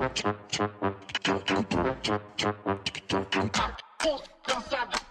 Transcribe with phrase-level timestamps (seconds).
[0.00, 0.08] Cool,
[4.46, 5.09] don't stop.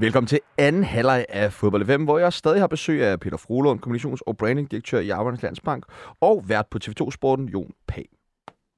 [0.00, 3.80] Velkommen til anden halvleg af Fodbold FM, hvor jeg stadig har besøg af Peter Frohlund,
[3.80, 5.84] kommunikations- og brandingdirektør i Arbejdernes Landsbank,
[6.20, 8.04] og vært på TV2 Sporten, Jon Pag.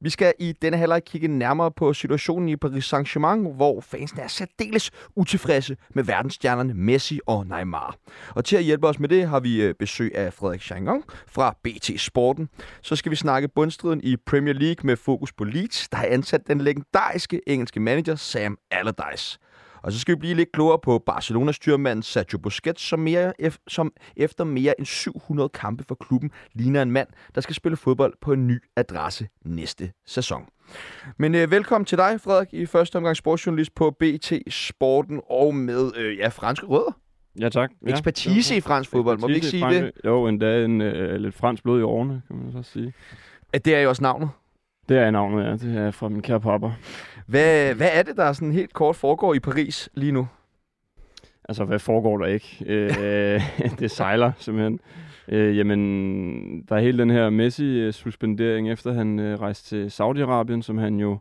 [0.00, 4.28] Vi skal i denne halvleg kigge nærmere på situationen i Paris Saint-Germain, hvor fansene er
[4.28, 7.96] særdeles utilfredse med verdensstjernerne Messi og Neymar.
[8.34, 11.56] Og til at hjælpe os med det har vi øh, besøg af Frederik Changong fra
[11.64, 12.48] BT Sporten.
[12.82, 16.46] Så skal vi snakke bundstriden i Premier League med fokus på Leeds, der har ansat
[16.46, 19.38] den legendariske engelske manager Sam Allardyce.
[19.82, 23.32] Og så skal vi blive lidt klogere på Barcelonas styrmand Sergio Busquets, som, mere,
[23.68, 28.14] som efter mere end 700 kampe for klubben ligner en mand, der skal spille fodbold
[28.20, 30.44] på en ny adresse næste sæson.
[31.18, 35.90] Men øh, velkommen til dig, Frederik, i første omgang sportsjournalist på BT Sporten og med
[35.96, 36.98] øh, ja, franske rødder.
[37.40, 37.70] Ja, tak.
[37.86, 39.92] Ekspertise ja, i fransk fodbold, må vi ikke sige det?
[40.04, 42.92] Jo, endda en, øh, lidt fransk blod i årene, kan man så sige.
[43.52, 44.30] At det er jo også navnet?
[44.90, 45.52] Det er navnet, ja.
[45.52, 46.72] Det er fra min kære pappa.
[47.26, 50.28] Hvad, hvad er det, der sådan helt kort foregår i Paris lige nu?
[51.48, 52.64] Altså, hvad foregår der ikke?
[52.66, 53.42] Øh,
[53.80, 54.80] det sejler simpelthen.
[55.28, 55.80] Øh, jamen,
[56.68, 61.18] der er hele den her Messi-suspendering, efter han øh, rejste til Saudi-Arabien, som han jo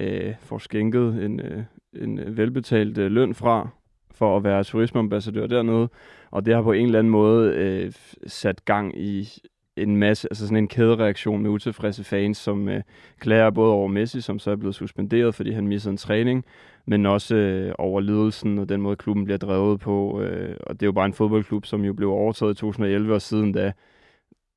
[0.00, 1.62] øh, får skænket en, øh,
[1.96, 3.68] en velbetalt øh, løn fra,
[4.10, 5.88] for at være turismeambassadør dernede.
[6.30, 7.92] Og det har på en eller anden måde øh,
[8.26, 9.28] sat gang i
[9.76, 12.82] en masse, altså sådan en kædereaktion med utilfredse fans, som øh,
[13.18, 16.44] klager både over Messi, som så er blevet suspenderet, fordi han missede en træning,
[16.86, 20.20] men også øh, over ledelsen og den måde, klubben bliver drevet på.
[20.22, 23.22] Øh, og det er jo bare en fodboldklub, som jo blev overtaget i 2011, og
[23.22, 23.72] siden da,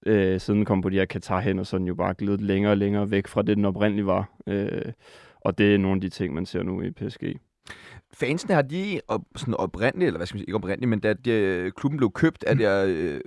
[0.06, 2.78] øh, siden kom på de her Katar hen, og sådan jo bare glidet længere og
[2.78, 4.32] længere væk fra det, den oprindeligt var.
[4.48, 4.92] Øh,
[5.42, 7.24] og det er nogle af de ting, man ser nu i PSG.
[8.14, 11.14] Fansene har de op, sådan oprindeligt, eller hvad skal man sige, ikke oprindeligt, men da
[11.14, 13.20] de, klubben blev købt er der øh,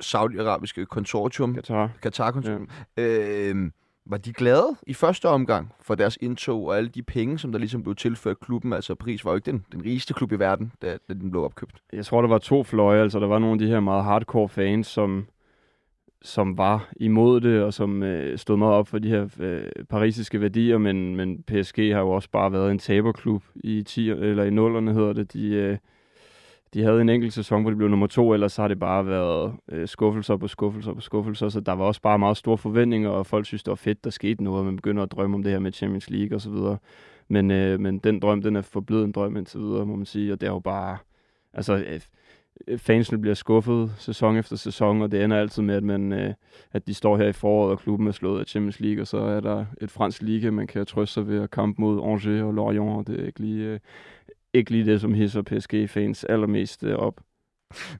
[0.00, 3.02] saudiarabiske konsortium, Qatar, Qatar konsortium, ja.
[3.02, 3.70] øh,
[4.06, 7.58] var de glade i første omgang for deres indtog og alle de penge, som der
[7.58, 8.72] ligesom blev tilført klubben?
[8.72, 11.42] Altså Paris var jo ikke den, den rigeste klub i verden, da, da den blev
[11.42, 11.74] opkøbt.
[11.92, 13.02] Jeg tror, der var to fløje.
[13.02, 15.26] Altså der var nogle af de her meget hardcore fans, som,
[16.22, 20.40] som var imod det, og som øh, stod meget op for de her øh, parisiske
[20.40, 24.50] værdier, men, men PSG har jo også bare været en taberklub i 10 eller i
[24.50, 25.32] nullerne hedder det.
[25.32, 25.78] De, øh,
[26.74, 29.06] de havde en enkelt sæson, hvor de blev nummer to, ellers så har det bare
[29.06, 33.10] været øh, skuffelser på skuffelser på skuffelser, så der var også bare meget store forventninger,
[33.10, 35.42] og folk synes, det var fedt, der skete noget, og man begynder at drømme om
[35.42, 36.78] det her med Champions League og så videre.
[37.28, 40.32] Men, øh, men den drøm, den er forblevet en drøm indtil videre, må man sige,
[40.32, 40.98] og det er jo bare,
[41.52, 42.00] altså, øh,
[42.68, 46.34] øh fansene bliver skuffet sæson efter sæson, og det ender altid med, at, man, øh,
[46.72, 49.18] at de står her i foråret, og klubben er slået af Champions League, og så
[49.18, 52.54] er der et fransk liga, man kan trøste sig ved at kampe mod Angers og
[52.54, 53.78] Lorient, og det er ikke lige, øh,
[54.54, 57.20] ikke lige det, som hisser PSG-fans allermest øh, op.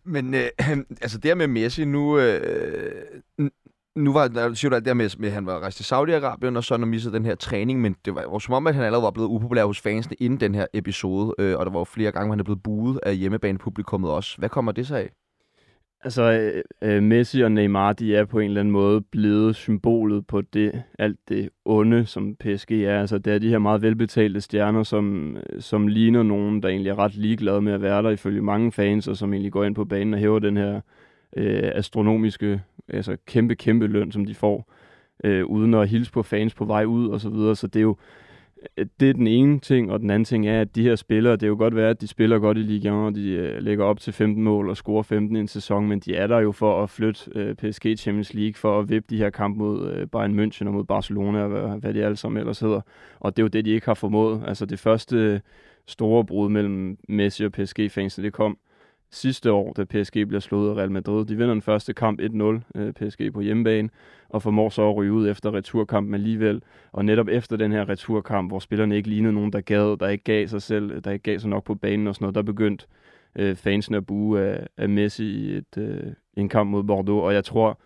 [0.04, 0.48] Men øh,
[1.04, 3.50] altså det med Messi, nu, øh,
[3.96, 6.56] nu var der, siger du alt det med, med, at han var rejst til Saudi-Arabien,
[6.56, 8.84] og så når missede den her træning, men det var jo som om, at han
[8.84, 11.84] allerede var blevet upopulær hos fansene inden den her episode, øh, og der var jo
[11.84, 14.38] flere gange, hvor han er blevet buet af hjemmebanepublikummet også.
[14.38, 15.10] Hvad kommer det så af?
[16.04, 20.26] Altså, øh, øh, Messi og Neymar, de er på en eller anden måde blevet symbolet
[20.26, 23.00] på det, alt det onde, som PSG er.
[23.00, 26.98] Altså, det er de her meget velbetalte stjerner, som, som ligner nogen, der egentlig er
[26.98, 29.84] ret ligeglade med at være der, ifølge mange fans, og som egentlig går ind på
[29.84, 30.80] banen og hæver den her
[31.36, 34.72] øh, astronomiske, altså kæmpe, kæmpe løn, som de får,
[35.24, 37.56] øh, uden at hilse på fans på vej ud og så videre.
[37.56, 37.96] Så det er jo,
[39.00, 41.42] det er den ene ting, og den anden ting er, at de her spillere, det
[41.42, 44.00] er jo godt være, at de spiller godt i ligaen, og de øh, lægger op
[44.00, 46.82] til 15 mål og scorer 15 i en sæson, men de er der jo for
[46.82, 50.38] at flytte øh, PSG Champions League, for at vippe de her kampe mod øh, Bayern
[50.38, 52.80] München og mod Barcelona, og hvad, hvad de alle sammen ellers hedder.
[53.20, 54.42] Og det er jo det, de ikke har formået.
[54.46, 55.40] Altså det første
[55.86, 58.58] store brud mellem Messi og PSG-fansene, det kom
[59.14, 61.24] sidste år, da PSG bliver slået af Real Madrid.
[61.24, 63.88] De vinder den første kamp 1-0, øh, PSG på hjemmebane,
[64.28, 66.62] og formår så at ryge ud efter returkampen alligevel.
[66.92, 70.24] Og netop efter den her returkamp, hvor spillerne ikke lignede nogen, der gad, der ikke
[70.24, 72.86] gav sig selv, der ikke gav sig nok på banen og sådan noget, der begyndte
[73.36, 77.24] øh, fansene at bue af, af Messi i et, øh, en kamp mod Bordeaux.
[77.24, 77.80] Og jeg tror,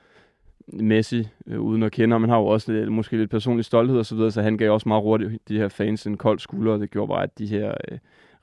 [0.72, 3.98] Messi, øh, uden at kende ham, han har jo også lidt, måske lidt personlig stolthed
[3.98, 6.72] og så videre, så han gav også meget hurtigt de her fans en kold skulder,
[6.72, 7.98] og det gjorde bare, at de her øh,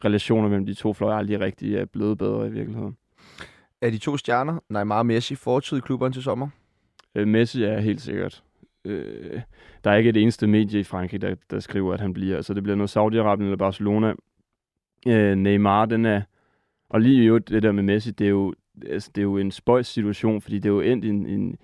[0.05, 2.97] relationer mellem de to fløje aldrig rigtig er blevet bedre i virkeligheden.
[3.81, 6.47] Er de to stjerner, Neymar og Messi, fortid i klubberne til sommer?
[7.15, 8.43] Øh, Messi er helt sikkert.
[8.85, 9.41] Øh,
[9.83, 12.35] der er ikke et eneste medie i Frankrig, der, der skriver, at han bliver.
[12.35, 14.13] Altså, det bliver noget Saudi-Arabien eller Barcelona.
[15.07, 16.21] Øh, Neymar, den er...
[16.89, 18.53] Og lige jo det der med Messi, det er jo,
[18.89, 21.57] altså, det er jo en spøjs situation, fordi det er jo endt i en, en,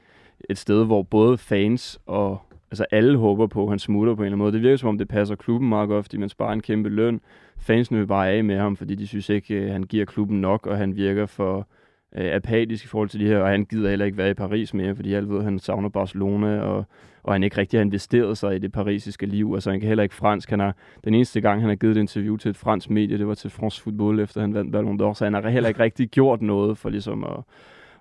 [0.49, 4.25] et sted, hvor både fans og altså alle håber på, at han smutter på en
[4.25, 4.51] eller anden måde.
[4.51, 7.21] Det virker som om, det passer klubben meget godt, fordi man sparer en kæmpe løn.
[7.57, 10.67] Fansene vil bare af med ham, fordi de synes ikke, at han giver klubben nok,
[10.67, 11.67] og han virker for
[12.15, 14.73] øh, apatisk i forhold til de her, og han gider heller ikke være i Paris
[14.73, 16.85] mere, fordi alle ved, at han savner Barcelona, og,
[17.23, 19.51] og han ikke rigtig har investeret sig i det parisiske liv.
[19.53, 20.49] Altså han kan heller ikke fransk.
[20.49, 23.27] Han har, den eneste gang, han har givet et interview til et fransk medie, det
[23.27, 26.09] var til France Football, efter han vandt Ballon d'Or, så han har heller ikke rigtig
[26.09, 27.37] gjort noget for ligesom at,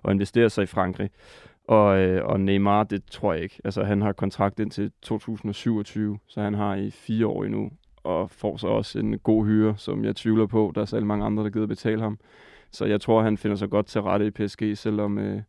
[0.05, 1.09] at investere sig i Frankrig.
[1.71, 3.61] Og, øh, og Neymar, det tror jeg ikke.
[3.63, 7.71] Altså, han har kontrakt indtil 2027, så han har i fire år endnu,
[8.03, 10.71] og får så også en god hyre, som jeg tvivler på.
[10.75, 12.19] Der er så mange andre, der gider betale ham.
[12.71, 15.41] Så jeg tror, han finder sig godt til rette i PSG, selvom øh,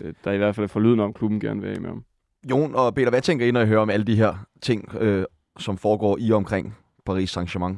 [0.00, 2.04] øh, der i hvert fald er forlyden om, klubben gerne vil af med ham.
[2.50, 5.24] Jon og Peter, hvad tænker I, når I hører om alle de her ting, øh,
[5.58, 6.76] som foregår i og omkring
[7.06, 7.76] Paris Saint-Germain?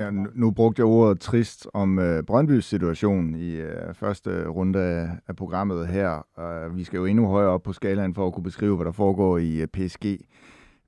[0.00, 4.80] Ja, nu, nu brugte jeg ordet trist om øh, Brøndbys situation i øh, første runde
[4.80, 6.26] af, af programmet her.
[6.38, 8.92] Øh, vi skal jo endnu højere op på skalaen for at kunne beskrive, hvad der
[8.92, 10.04] foregår i øh, PSG.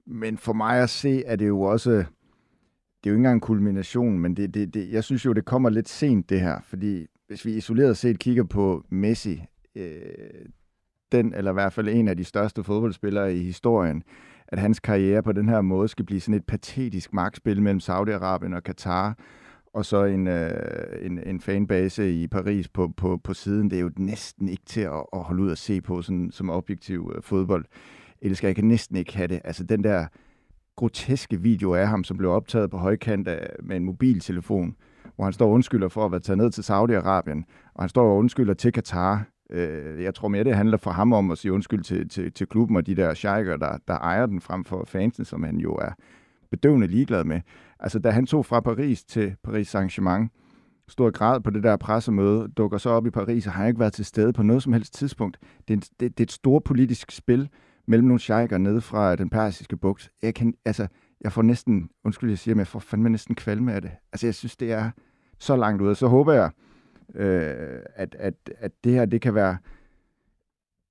[0.06, 1.90] Men for mig at se, er det jo også...
[1.90, 5.44] Det er jo ikke engang en kulmination, men det, det, det, jeg synes jo, det
[5.44, 6.60] kommer lidt sent, det her.
[6.64, 9.44] Fordi hvis vi isoleret set kigger på Messi,
[9.76, 9.92] øh,
[11.12, 14.02] den, eller i hvert fald en af de største fodboldspillere i historien,
[14.52, 18.54] at hans karriere på den her måde skal blive sådan et patetisk magtspil mellem Saudi-Arabien
[18.54, 19.18] og Katar,
[19.74, 20.50] og så en, øh,
[21.00, 23.70] en, en fanbase i Paris på, på, på siden.
[23.70, 26.50] Det er jo næsten ikke til at, at holde ud og se på sådan, som
[26.50, 27.64] objektiv øh, fodbold.
[28.22, 29.40] Elsker, jeg kan næsten ikke have det.
[29.44, 30.06] Altså den der
[30.76, 34.76] groteske video af ham, som blev optaget på højkant af, med en mobiltelefon,
[35.16, 38.10] hvor han står og undskylder for at være taget ned til Saudi-Arabien, og han står
[38.10, 41.52] og undskylder til Katar, Øh, jeg tror mere, det handler for ham om at sige
[41.52, 44.84] undskyld til, til, til klubben og de der sheiker, der, der ejer den frem for
[44.86, 45.90] fansen, som han jo er
[46.50, 47.40] bedøvende ligeglad med.
[47.80, 50.28] Altså, da han tog fra Paris til Paris Saint-Germain,
[50.88, 53.92] stor grad på det der pressemøde, dukker så op i Paris, og har ikke været
[53.92, 55.38] til stede på noget som helst tidspunkt.
[55.68, 57.48] Det er, en, det, det er et stort politisk spil
[57.86, 60.10] mellem nogle sheiker nede fra den persiske bugt.
[60.22, 60.86] Jeg kan, altså,
[61.20, 63.90] jeg får næsten, undskyld, jeg siger, men jeg får fandme næsten kvalme af det.
[64.12, 64.90] Altså, jeg synes, det er
[65.38, 65.94] så langt ude.
[65.94, 66.50] Så håber jeg,
[67.14, 69.56] øh, at, at, at det her det kan være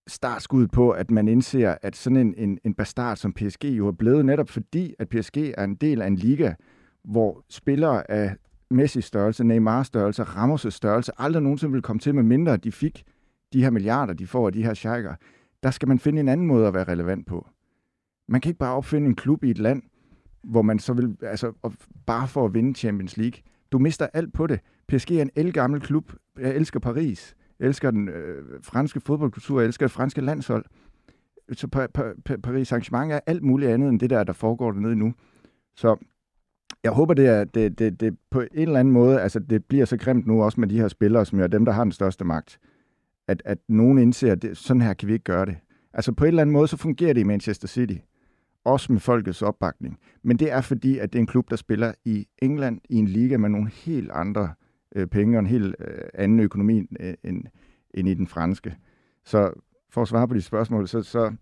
[0.08, 3.92] startskud på, at man indser, at sådan en, en, en bastard som PSG jo er
[3.92, 6.54] blevet netop fordi, at PSG er en del af en liga,
[7.04, 8.36] hvor spillere af
[8.70, 13.04] Messi størrelse, Neymar størrelse, Ramos' størrelse, aldrig nogensinde vil komme til, med mindre de fik
[13.54, 15.16] de her milliarder, de får af de her sheiker.
[15.64, 17.48] Der skal man finde en anden måde at være relevant på.
[18.28, 19.84] Man kan ikke bare opfinde en klub i et land,
[20.44, 21.54] hvor man så vil, altså
[22.06, 23.42] bare for at vinde Champions League.
[23.72, 24.60] Du mister alt på det.
[24.88, 26.14] PSG er en elgammel klub.
[26.40, 27.36] Jeg elsker Paris.
[27.60, 29.60] Jeg elsker den øh, franske fodboldkultur.
[29.60, 30.66] Jeg elsker det franske landshold.
[31.54, 34.96] Så pa- pa- Paris Saint-Germain er alt muligt andet end det der, der foregår dernede
[34.96, 35.14] nu.
[35.76, 35.96] Så
[36.84, 39.86] jeg håber, det er det, det, det på en eller anden måde, altså det bliver
[39.86, 42.26] så grimt nu også med de her spillere, som er dem, der har den største
[42.26, 42.60] magt,
[43.28, 45.58] at, at nogen indser, at det, sådan her kan vi ikke gøre det.
[45.94, 47.96] Altså på en eller anden måde, så fungerer det i Manchester City
[48.66, 50.00] også med folkets opbakning.
[50.24, 53.08] Men det er fordi, at det er en klub, der spiller i England i en
[53.08, 54.54] liga med nogle helt andre
[54.96, 57.44] øh, penge og en helt øh, anden økonomi øh, end,
[57.94, 58.76] end i den franske.
[59.26, 59.54] Så
[59.90, 61.34] for at svare på de spørgsmål, så, så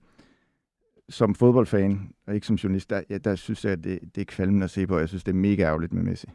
[1.10, 4.26] som fodboldfan, og ikke som journalist, der, ja, der synes jeg, at det, det er
[4.26, 5.00] kvalmende at se på.
[5.00, 6.28] Jeg synes, det er mega ærgerligt med Messi.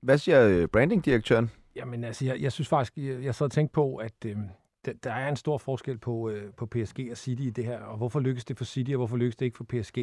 [0.00, 1.50] Hvad siger øh, brandingdirektøren?
[1.76, 4.36] Jamen altså, jeg, jeg synes faktisk, jeg, jeg sad og tænkte på, at øh,
[4.84, 7.80] der, der er en stor forskel på, øh, på PSG og City i det her,
[7.80, 9.98] og hvorfor lykkes det for City, og hvorfor lykkes det ikke for PSG?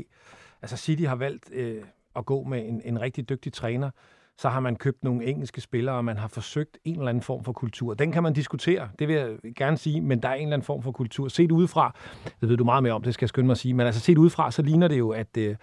[0.62, 1.84] Altså City har valgt øh,
[2.16, 3.90] at gå med en, en rigtig dygtig træner,
[4.38, 7.44] så har man købt nogle engelske spillere, og man har forsøgt en eller anden form
[7.44, 7.94] for kultur.
[7.94, 10.66] Den kan man diskutere, det vil jeg gerne sige, men der er en eller anden
[10.66, 11.28] form for kultur.
[11.28, 11.96] Set udefra,
[12.42, 14.02] det ved du meget mere om, det skal jeg skynde mig at sige, men altså
[14.02, 15.56] set udefra, så ligner det jo, at, øh,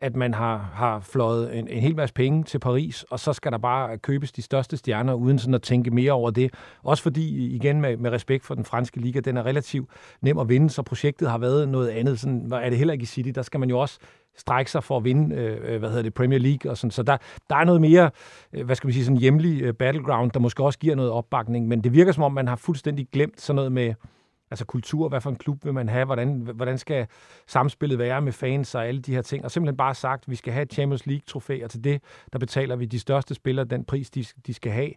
[0.00, 3.52] at man har, har fløjet en, en hel masse penge til Paris, og så skal
[3.52, 6.54] der bare købes de største stjerner, uden sådan at tænke mere over det.
[6.82, 9.90] Også fordi, igen med, med respekt for den franske liga, den er relativt
[10.20, 12.20] nem at vinde, så projektet har været noget andet.
[12.20, 13.30] Sådan er det heller ikke i City.
[13.34, 13.98] Der skal man jo også
[14.36, 16.90] strække sig for at vinde, øh, øh, hvad hedder det, Premier League og sådan.
[16.90, 17.16] Så der,
[17.50, 18.10] der er noget mere,
[18.52, 21.68] øh, hvad skal man sige, sådan hjemlig øh, battleground, der måske også giver noget opbakning,
[21.68, 23.94] men det virker som om, man har fuldstændig glemt sådan noget med,
[24.54, 27.06] altså kultur, hvad for en klub vil man have, hvordan, hvordan skal
[27.46, 30.52] samspillet være med fans og alle de her ting, og simpelthen bare sagt, vi skal
[30.52, 34.10] have et Champions League-trofæ, og til det, der betaler vi de største spillere den pris,
[34.10, 34.90] de, de skal have,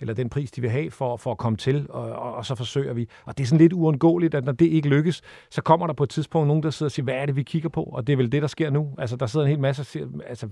[0.00, 2.54] eller den pris, de vil have for, for at komme til, og, og, og så
[2.54, 3.08] forsøger vi.
[3.24, 6.04] Og det er sådan lidt uundgåeligt, at når det ikke lykkes, så kommer der på
[6.04, 7.82] et tidspunkt nogen, der sidder og siger, hvad er det, vi kigger på?
[7.82, 8.94] Og det er vel det, der sker nu.
[8.98, 10.48] Altså, der sidder en hel masse og siger, altså,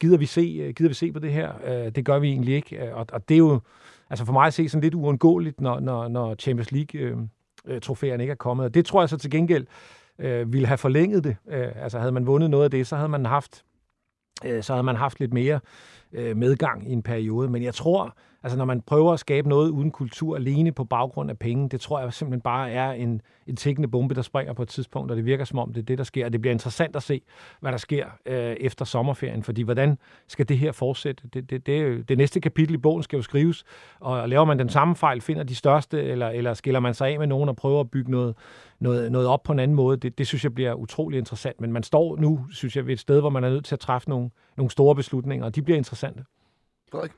[0.00, 1.52] gider vi se, gider vi se på det her?
[1.64, 2.76] Øh, det gør vi egentlig ikke.
[2.76, 3.60] Øh, og, og det er jo,
[4.10, 7.16] altså for mig at se sådan lidt uundgåeligt, når, når, når Champions League øh,
[7.66, 8.64] Øh, trofæerne ikke er kommet.
[8.64, 9.66] Og det tror jeg så til gengæld
[10.18, 11.36] øh, ville have forlænget det.
[11.48, 13.64] Øh, altså havde man vundet noget af det, så havde man haft,
[14.44, 15.60] øh, så havde man haft lidt mere
[16.12, 17.48] øh, medgang i en periode.
[17.48, 18.16] Men jeg tror,
[18.46, 21.80] Altså når man prøver at skabe noget uden kultur alene på baggrund af penge, det
[21.80, 25.16] tror jeg simpelthen bare er en, en tækkende bombe, der springer på et tidspunkt, og
[25.16, 26.24] det virker som om, det er det, der sker.
[26.24, 27.22] Og det bliver interessant at se,
[27.60, 29.98] hvad der sker øh, efter sommerferien, fordi hvordan
[30.28, 31.28] skal det her fortsætte?
[31.34, 33.64] Det, det, det, det næste kapitel i bogen skal jo skrives,
[34.00, 37.18] og laver man den samme fejl, finder de største, eller, eller skiller man sig af
[37.18, 38.34] med nogen og prøver at bygge noget,
[38.80, 41.60] noget, noget op på en anden måde, det, det synes jeg bliver utrolig interessant.
[41.60, 43.80] Men man står nu, synes jeg, ved et sted, hvor man er nødt til at
[43.80, 46.24] træffe nogle, nogle store beslutninger, og de bliver interessante.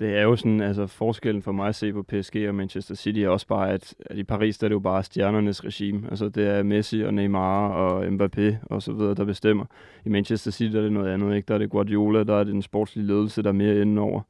[0.01, 3.19] Det er jo sådan, altså forskellen for mig at se på PSG og Manchester City
[3.19, 6.11] er også bare, at, at i Paris der er det jo bare stjernernes regime.
[6.11, 9.65] Altså det er Messi og Neymar og Mbappé og så videre, der bestemmer.
[10.05, 11.47] I Manchester City der er det noget andet, ikke?
[11.47, 14.21] Der er det Guardiola, der er det den sportslige ledelse, der er mere inde over.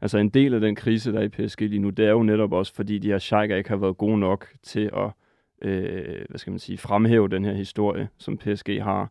[0.00, 2.22] Altså en del af den krise, der er i PSG lige nu, det er jo
[2.22, 5.10] netop også, fordi de her sheiker ikke har været gode nok til at
[5.62, 9.10] øh, hvad skal man sige, fremhæve den her historie, som PSG har.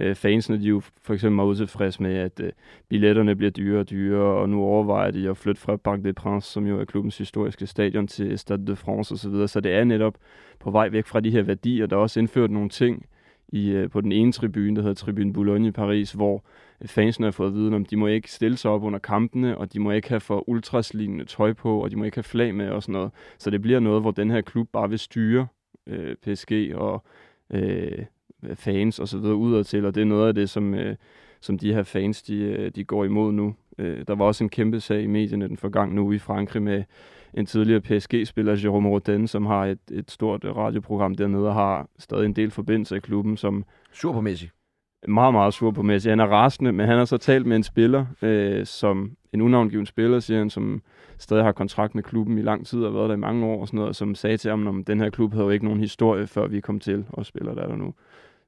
[0.00, 2.52] Øh, fansene de jo for eksempel meget utilfredse med, at øh,
[2.88, 6.52] billetterne bliver dyrere og dyrere, og nu overvejer de at flytte fra Parc des Princes,
[6.52, 9.84] som jo er klubbens historiske stadion, til Stade de France osv., så, så det er
[9.84, 10.14] netop
[10.60, 11.86] på vej væk fra de her værdier.
[11.86, 13.06] Der er også indført nogle ting
[13.48, 16.44] i, øh, på den ene tribune, der hedder Tribune Boulogne i Paris, hvor
[16.80, 19.72] øh, fansene har fået viden om, de må ikke stille sig op under kampene, og
[19.72, 22.70] de må ikke have for ultraslignende tøj på, og de må ikke have flag med
[22.70, 23.10] og sådan noget.
[23.38, 25.46] Så det bliver noget, hvor den her klub bare vil styre
[25.86, 27.04] øh, PSG og
[27.50, 28.04] øh,
[28.54, 30.96] fans og så videre udad til, og det er noget af det, som, øh,
[31.40, 33.54] som de her fans, de, øh, de går imod nu.
[33.78, 36.84] Øh, der var også en kæmpe sag i medierne den forgangne uge i Frankrig med
[37.34, 42.24] en tidligere PSG-spiller, Jérôme Rodin, som har et, et stort radioprogram dernede og har stadig
[42.24, 43.64] en del forbindelser i klubben, som...
[43.92, 44.48] Sur på Messi.
[45.08, 46.08] Meget, meget sur på Messi.
[46.08, 49.86] Han er rasende, men han har så talt med en spiller, øh, som en unavngiven
[49.86, 50.82] spiller, siger han, som
[51.18, 53.66] stadig har kontrakt med klubben i lang tid og været der i mange år og
[53.66, 56.26] sådan noget, som sagde til ham, om den her klub havde jo ikke nogen historie,
[56.26, 57.94] før vi kom til og spiller der, der nu.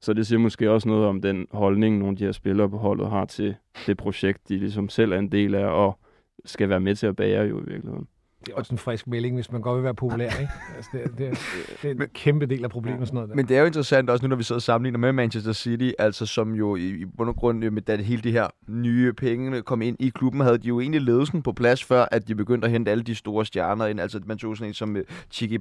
[0.02, 2.78] Så det siger måske også noget om den holdning, nogle af de her spillere på
[2.78, 3.56] holdet har til
[3.86, 5.98] det projekt, de ligesom selv er en del af og
[6.44, 8.08] skal være med til at bære jo i virkeligheden.
[8.46, 10.52] Det er også en frisk melding, hvis man godt vil være populær, ikke?
[10.76, 11.38] Altså, det, det,
[11.82, 13.08] det er en kæmpe del af problemet.
[13.08, 13.36] Sådan noget der.
[13.36, 15.90] Men det er jo interessant også nu, når vi sidder og sammenligner med Manchester City,
[15.98, 19.12] altså som jo i, i bund og grund, med da det hele de her nye
[19.12, 22.34] penge kom ind i klubben, havde de jo egentlig ledelsen på plads, før at de
[22.34, 24.00] begyndte at hente alle de store stjerner ind.
[24.00, 25.58] Altså man tog sådan en som uh, Chiki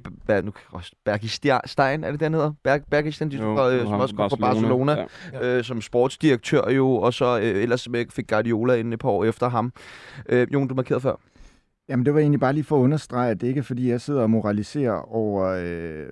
[1.04, 2.52] Bergistein, er det den hedder?
[2.64, 5.56] Berg, Bergistein, de, jo, fra, som også kom fra Barcelona, ja.
[5.56, 9.48] øh, som sportsdirektør jo, og så øh, ellers fik Guardiola ind et par år efter
[9.48, 9.72] ham.
[10.28, 11.16] Øh, Jon, du markerede før.
[11.92, 14.00] Jamen, det var egentlig bare lige for at understrege, at det ikke er, fordi jeg
[14.00, 16.06] sidder og moraliserer over, øh,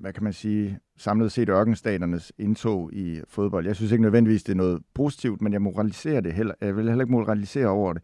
[0.00, 3.66] hvad kan man sige, samlet set ørkenstaternes indtog i fodbold.
[3.66, 6.54] Jeg synes ikke nødvendigvis, det er noget positivt, men jeg moraliserer det heller.
[6.60, 8.02] Jeg vil heller ikke moralisere over det.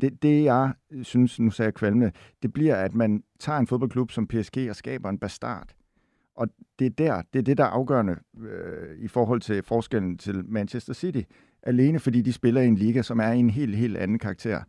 [0.00, 4.10] Det, det jeg synes, nu sagde jeg kvalmende, det bliver, at man tager en fodboldklub
[4.10, 5.68] som PSG og skaber en bastard.
[6.36, 10.18] Og det er der, det er det, der er afgørende øh, i forhold til forskellen
[10.18, 11.22] til Manchester City.
[11.62, 14.62] Alene fordi de spiller i en liga, som er i en helt, helt anden karakter.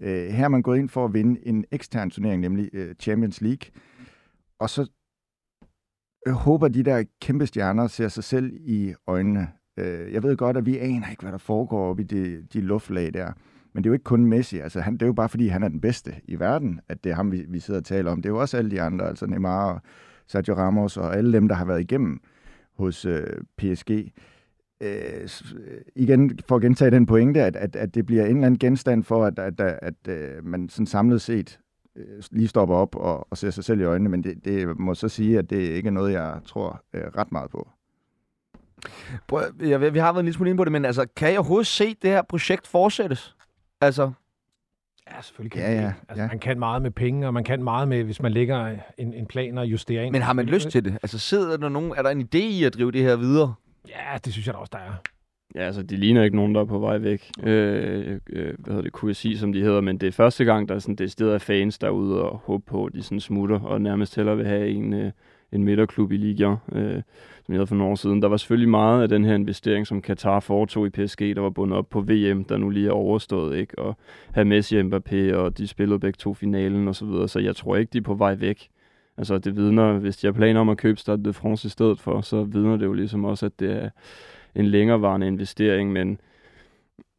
[0.00, 3.40] Øh, her er man gået ind for at vinde en ekstern turnering, nemlig øh, Champions
[3.40, 3.70] League.
[4.58, 4.90] Og så
[6.26, 9.48] øh, håber de der kæmpe stjerner ser sig selv i øjnene.
[9.76, 12.60] Øh, jeg ved godt, at vi aner ikke, hvad der foregår oppe i de, de
[12.60, 13.32] luftlag der.
[13.72, 14.58] Men det er jo ikke kun Messi.
[14.58, 17.12] Altså, han, det er jo bare, fordi han er den bedste i verden, at det
[17.12, 18.22] er ham, vi, vi sidder og taler om.
[18.22, 19.80] Det er jo også alle de andre, altså Neymar og
[20.26, 22.20] Sergio Ramos og alle dem, der har været igennem
[22.76, 23.26] hos øh,
[23.58, 23.90] PSG
[24.80, 25.28] øh,
[25.96, 29.04] igen for at gentage den pointe, at, at, at det bliver en eller anden genstand
[29.04, 31.58] for, at, at, at, at øh, man sådan samlet set
[31.96, 34.94] øh, lige stopper op og, og ser sig selv i øjnene, men det, det må
[34.94, 37.68] så sige, at det ikke er noget, jeg tror øh, ret meget på.
[39.26, 41.38] Prøv, jeg, vi har været en lille smule inde på det, men altså, kan jeg
[41.38, 43.36] overhovedet se det her projekt fortsættes?
[43.80, 44.12] Altså,
[45.16, 46.28] Ja, selvfølgelig kan ja, ja, altså, ja.
[46.28, 49.26] Man kan meget med penge, og man kan meget med, hvis man lægger en, en
[49.26, 50.12] plan og justerer ind.
[50.12, 50.92] Men har man lyst til det?
[50.92, 53.54] Altså sidder der nogen, er der en idé i at drive det her videre?
[53.88, 54.92] Ja, det synes jeg da også, der er.
[55.54, 57.30] Ja, altså, de ligner ikke nogen, der er på vej væk.
[57.42, 60.74] Øh, øh, hvad hedder det, QSI, som de hedder, men det er første gang, der
[60.74, 63.80] er sådan det sted af fans derude og håbe på, at de sådan smutter, og
[63.80, 65.12] nærmest heller vil have en, øh,
[65.52, 67.02] en midterklub i Liga, øh,
[67.44, 68.22] som jeg havde for nogle år siden.
[68.22, 71.50] Der var selvfølgelig meget af den her investering, som Katar foretog i PSG, der var
[71.50, 73.78] bundet op på VM, der nu lige er overstået, ikke?
[73.78, 73.96] Og
[74.32, 77.56] have Messi og Mbappé, og de spillede begge to finalen og så videre, så jeg
[77.56, 78.68] tror ikke, de er på vej væk.
[79.20, 82.00] Altså det vidner, hvis de har planer om at købe Stade de France i stedet
[82.00, 83.90] for, så vidner det jo ligesom også, at det er
[84.54, 86.20] en længerevarende investering, men,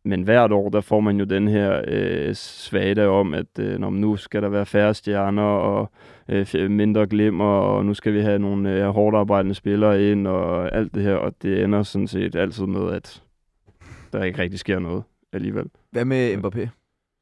[0.04, 3.90] men hvert år, der får man jo den her øh, svagte om, at øh, når
[3.90, 5.92] nu skal der være færre stjerner og
[6.30, 10.76] øh, mindre glimmer, og nu skal vi have nogle øh, hårdt arbejdende spillere ind og
[10.76, 13.24] alt det her, og det ender sådan set altid med, at
[14.14, 15.04] der ikke rigtig sker noget
[15.34, 15.66] alligevel.
[15.92, 16.68] Hvad med Mbappé?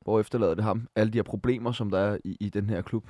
[0.01, 0.87] Hvor efterlader det ham?
[0.95, 3.03] Alle de her problemer, som der er i, i den her klub?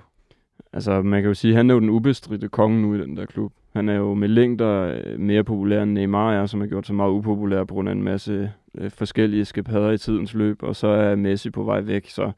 [0.74, 3.18] Altså, man kan jo sige, at han er jo den ubestridte konge nu i den
[3.18, 3.54] der klub.
[3.74, 6.96] Han er jo med længder øh, mere populær end Neymar er, som har gjort sig
[6.96, 10.88] meget upopulær på grund af en masse øh, forskellige skapader i tidens løb, og så
[10.88, 12.10] er Messi på vej væk.
[12.10, 12.32] Så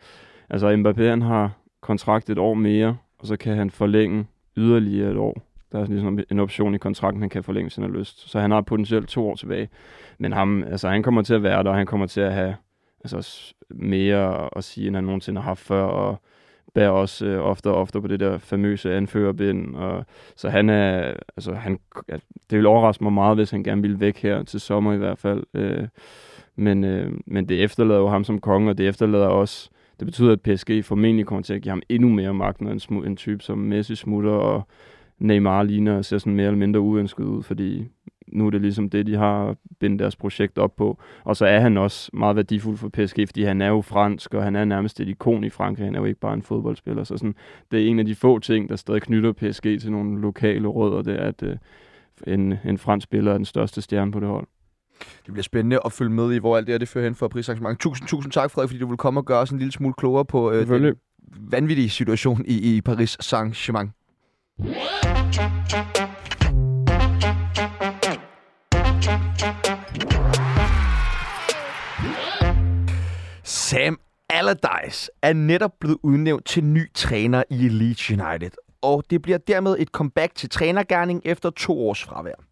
[0.49, 1.51] altså, Mbappé han har
[1.81, 4.25] kontrakt et år mere, og så kan han forlænge
[4.57, 5.41] yderligere et år.
[5.71, 8.29] Der er ligesom en option i kontrakten, han kan forlænge, hvis han har lyst.
[8.29, 9.69] Så han har potentielt to år tilbage.
[10.17, 12.55] Men ham, altså, han kommer til at være der, og han kommer til at have
[13.03, 16.21] altså, mere at sige, end han nogensinde har haft før, og
[16.73, 19.75] bærer også øh, ofte og ofte på det der famøse anførerbind.
[19.75, 22.13] Og, så han er, altså han, ja,
[22.49, 25.17] det vil overraske mig meget, hvis han gerne ville væk her til sommer i hvert
[25.17, 25.43] fald.
[25.53, 25.87] Øh,
[26.55, 30.31] men, øh, men det efterlader jo ham som konge, og det efterlader også, det betyder,
[30.31, 33.15] at PSG formentlig kommer til at give ham endnu mere magt, når en, smu, en
[33.15, 34.67] type som Messi smutter, og
[35.21, 37.87] Neymar ligner og ser sådan mere eller mindre uønsket ud, fordi
[38.27, 40.99] nu er det ligesom det, de har bindt deres projekt op på.
[41.23, 44.43] Og så er han også meget værdifuld for PSG, fordi han er jo fransk, og
[44.43, 45.85] han er nærmest et ikon i Frankrig.
[45.85, 47.03] Han er jo ikke bare en fodboldspiller.
[47.03, 47.35] Så sådan,
[47.71, 51.01] det er en af de få ting, der stadig knytter PSG til nogle lokale rødder,
[51.01, 51.57] det er, at øh,
[52.27, 54.47] en, en fransk spiller er den største stjerne på det hold.
[55.25, 57.27] Det bliver spændende at følge med i, hvor alt det her det fører hen for
[57.27, 57.79] prisarrangement.
[57.79, 60.25] Tusind, tusind tak, Frederik, fordi du vil komme og gøre os en lille smule klogere
[60.25, 60.95] på øh, den
[61.51, 64.00] vanvittige situation i, i Paris Saint-Germain.
[64.61, 64.69] Sam
[74.29, 78.51] Allardyce er netop blevet udnævnt til ny træner i Leeds United,
[78.81, 82.50] og det bliver dermed et comeback til trænergærning efter to års fravær.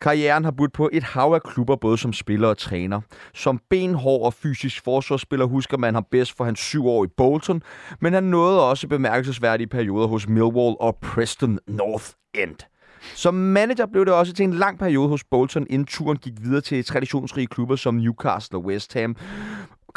[0.00, 3.00] Karrieren har budt på et hav af klubber, både som spiller og træner.
[3.34, 7.62] Som benhård og fysisk forsvarsspiller husker man ham bedst for hans syv år i Bolton,
[8.00, 12.69] men han nåede også bemærkelsesværdige perioder hos Millwall og Preston North End.
[13.14, 16.60] Som manager blev det også til en lang periode hos Bolton, inden turen gik videre
[16.60, 19.16] til traditionsrige klubber som Newcastle og West Ham,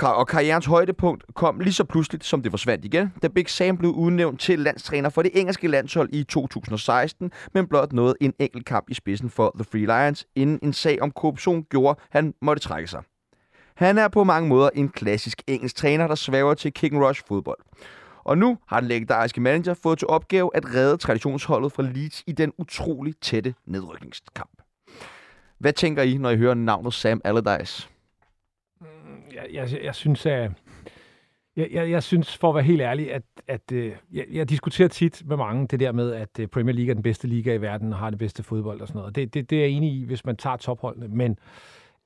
[0.02, 3.92] og karrierens højdepunkt kom lige så pludseligt, som det forsvandt igen, da Big Sam blev
[3.92, 8.90] udnævnt til landstræner for det engelske landshold i 2016, men blot nåede en enkelt kamp
[8.90, 12.88] i spidsen for The Free Lions, inden en sag om korruption gjorde, han måtte trække
[12.88, 13.02] sig.
[13.76, 17.24] Han er på mange måder en klassisk engelsk træner, der svæver til kick and rush
[17.28, 17.60] fodbold.
[18.24, 22.32] Og nu har den legendariske manager fået til opgave at redde traditionsholdet fra Leeds i
[22.32, 24.62] den utrolig tætte nedrykningskamp.
[25.58, 27.90] Hvad tænker I, når I hører navnet Sam Allardyce?
[28.82, 28.88] Mm,
[29.34, 30.52] jeg, jeg, jeg synes, at
[31.56, 34.88] jeg, jeg, jeg synes, for at være helt ærlig, at, at øh, jeg, jeg diskuterer
[34.88, 37.62] tit med mange det der med, at øh, Premier League er den bedste liga i
[37.62, 39.16] verden og har det bedste fodbold og sådan noget.
[39.16, 41.08] Det, det, det er jeg enig i, hvis man tager topholdene.
[41.08, 41.38] Men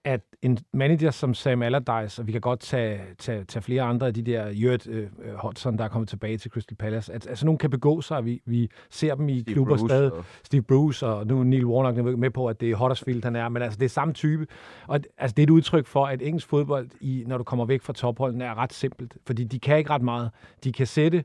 [0.05, 4.07] at en manager som Sam Allardyce, og vi kan godt tage, tage, tage flere andre
[4.07, 7.45] af de der, Jørg uh, Hodgson, der er kommet tilbage til Crystal Palace, at altså,
[7.45, 10.13] nogen kan begå sig, vi, vi ser dem i Steve klubber Bruce stadig.
[10.13, 10.25] Og...
[10.43, 13.61] Steve Bruce, og nu Neil Warnock med på, at det er Huddersfield, han er, men
[13.61, 14.47] altså, det er samme type.
[14.87, 17.81] Og altså, det er et udtryk for, at engelsk fodbold, i, når du kommer væk
[17.81, 20.31] fra topholden, er ret simpelt, fordi de kan ikke ret meget.
[20.63, 21.23] De kan sætte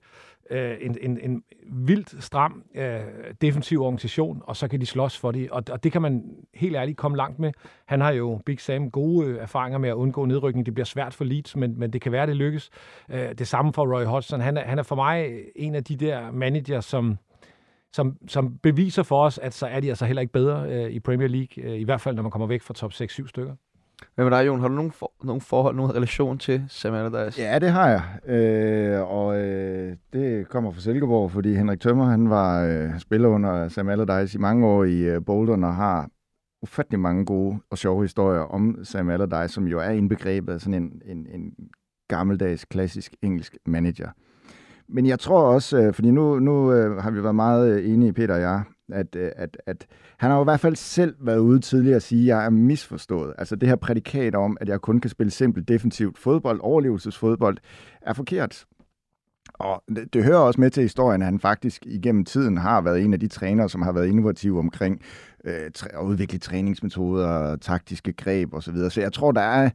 [0.50, 3.00] øh, en, en, en vildt stram øh,
[3.40, 5.50] defensiv organisation, og så kan de slås for det.
[5.50, 6.22] Og, og det kan man
[6.55, 7.52] helt ærligt komme langt med.
[7.87, 10.66] Han har jo, Big Sam, gode øh, erfaringer med at undgå nedrykning.
[10.66, 12.70] Det bliver svært for Leeds, men, men det kan være, det lykkes.
[13.11, 14.40] Øh, det samme for Roy Hodgson.
[14.40, 17.18] Han er, han er for mig en af de der manager, som,
[17.92, 21.00] som, som beviser for os, at så er de altså heller ikke bedre øh, i
[21.00, 23.55] Premier League, øh, i hvert fald når man kommer væk fra top 6-7 stykker.
[24.14, 24.60] Hvad med dig, Jon?
[24.60, 27.42] Har du nogen, for, nogen forhold, nogen relation til Sam Allardyce?
[27.42, 28.02] Ja, det har jeg.
[28.36, 33.68] Øh, og øh, det kommer fra Silkeborg, fordi Henrik Tømmer, han var øh, spiller under
[33.68, 36.08] Sam Allardyce i mange år i øh, Bolton og har
[36.62, 40.74] ufattelig mange gode og sjove historier om Sam Allardyce, som jo er indbegrebet af sådan
[40.74, 41.52] en, en, en
[42.08, 44.08] gammeldags, klassisk engelsk manager.
[44.88, 48.12] Men jeg tror også, øh, fordi nu, nu øh, har vi været meget øh, enige,
[48.12, 48.62] Peter og jeg,
[48.92, 52.02] at, øh, at, at han har jo i hvert fald selv været ude tidligere at
[52.02, 53.35] sige, at jeg er misforstået.
[53.38, 57.59] Altså det her prædikat om, at jeg kun kan spille simpelt defensivt fodbold, overlevelsesfodbold,
[58.02, 58.64] er forkert.
[59.55, 63.02] Og det, det hører også med til historien, at han faktisk igennem tiden har været
[63.02, 65.00] en af de trænere, som har været innovative omkring
[65.44, 68.76] øh, at udvikle træningsmetoder, taktiske greb osv.
[68.76, 69.70] Så, så jeg tror, der er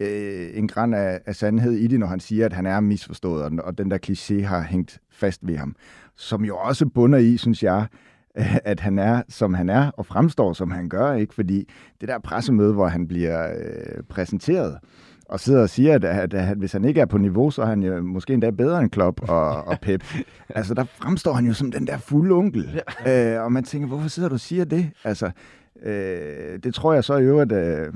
[0.00, 3.42] øh, en græn af, af sandhed i det, når han siger, at han er misforstået,
[3.42, 5.76] og, og den der kliché har hængt fast ved ham.
[6.16, 7.86] Som jo også bunder i, synes jeg,
[8.64, 11.34] at han er, som han er, og fremstår, som han gør, ikke?
[11.34, 11.68] Fordi
[12.00, 14.78] det der pressemøde, hvor han bliver øh, præsenteret,
[15.30, 17.66] og sidder og siger, at, at, at, hvis han ikke er på niveau, så er
[17.66, 20.04] han jo måske endda bedre end Klopp og, og Pep.
[20.48, 22.82] altså, der fremstår han jo som den der fulde onkel.
[23.06, 23.36] Ja.
[23.36, 24.90] Øh, og man tænker, hvorfor sidder du og siger det?
[25.04, 25.30] Altså,
[25.82, 27.52] øh, det tror jeg så i øvrigt...
[27.52, 27.92] Øh,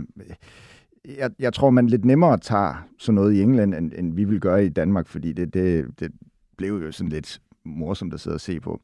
[1.18, 4.40] jeg, jeg tror, man lidt nemmere tager sådan noget i England, end, end vi vil
[4.40, 6.12] gøre i Danmark, fordi det, det, det
[6.57, 8.81] blev jo sådan lidt morsomt at sidde og se på.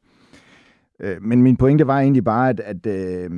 [1.01, 3.31] Øh, men min pointe var egentlig bare, at, at øh,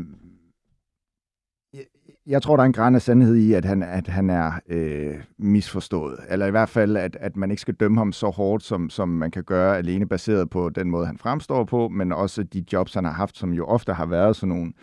[1.73, 1.83] jeg,
[2.25, 5.15] jeg tror, der er en græn af sandhed i, at han, at han er øh,
[5.37, 6.19] misforstået.
[6.29, 9.09] Eller i hvert fald, at, at man ikke skal dømme ham så hårdt, som, som
[9.09, 12.93] man kan gøre alene baseret på den måde, han fremstår på, men også de jobs,
[12.93, 14.73] han har haft, som jo ofte har været sådan nogle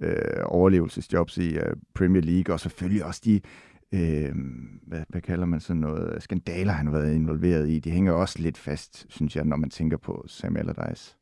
[0.00, 3.40] øh, overlevelsesjobs i øh, Premier League, og selvfølgelig også de
[3.94, 4.34] øh,
[4.86, 7.78] hvad, hvad kalder man sådan noget, skandaler, han har været involveret i.
[7.78, 11.16] De hænger også lidt fast, synes jeg, når man tænker på Sam Allardyce.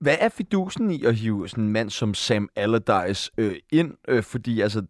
[0.00, 3.94] Hvad er fidusen i at hive sådan en mand som Sam Allardyce øh, ind?
[4.08, 4.82] Øh, fordi altså,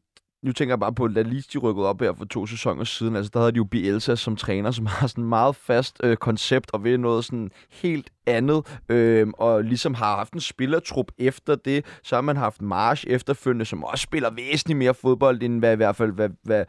[0.42, 3.16] nu tænker jeg bare på, at lige de rykkede op her for to sæsoner siden.
[3.16, 6.70] Altså, der havde de jo Bielsa som træner, som har sådan meget fast øh, koncept
[6.72, 8.80] og ved noget sådan helt andet.
[8.88, 11.84] Øh, og ligesom har haft en spillertrup efter det.
[12.02, 15.76] Så har man haft Marsh efterfølgende, som også spiller væsentligt mere fodbold, end hvad i
[15.76, 16.64] hvert fald, hvad, hvad,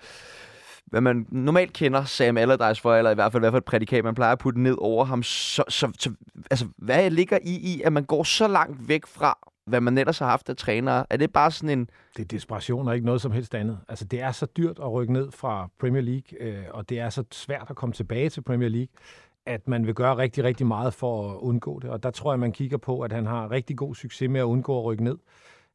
[0.88, 4.04] hvad man normalt kender Sam Allardyce for, eller i hvert fald hvad for et prædikat,
[4.04, 5.24] man plejer at putte ned over ham.
[5.24, 6.12] Så, så, så
[6.52, 10.20] altså, hvad ligger i, i, at man går så langt væk fra, hvad man ellers
[10.20, 11.06] har haft af trænere?
[11.10, 11.90] Er det bare sådan en...
[12.18, 13.80] Det er desperation og ikke noget som helst andet.
[13.90, 17.10] Altså, det er så dyrt at rykke ned fra Premier League, øh, og det er
[17.10, 18.94] så svært at komme tilbage til Premier League,
[19.46, 21.90] at man vil gøre rigtig, rigtig meget for at undgå det.
[21.90, 24.44] Og der tror jeg, man kigger på, at han har rigtig god succes med at
[24.44, 25.18] undgå at rykke ned.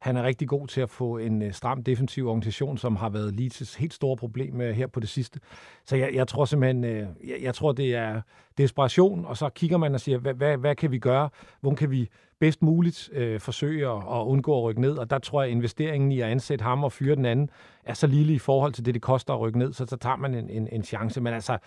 [0.03, 3.31] Han er rigtig god til at få en øh, stram defensiv organisation, som har været
[3.39, 5.39] Leeds' helt store problem øh, her på det sidste.
[5.85, 8.21] Så jeg, jeg tror simpelthen, øh, jeg, jeg tror, det er
[8.57, 11.29] desperation, og så kigger man og siger, hvad, hvad, hvad kan vi gøre?
[11.61, 14.97] Hvordan kan vi bedst muligt øh, forsøge at, at undgå at rykke ned?
[14.97, 17.49] Og der tror jeg, at investeringen i at ansætte ham og fyre den anden
[17.83, 20.15] er så lille i forhold til det, det koster at rykke ned, så så tager
[20.15, 21.21] man en, en, en chance.
[21.21, 21.57] Men altså,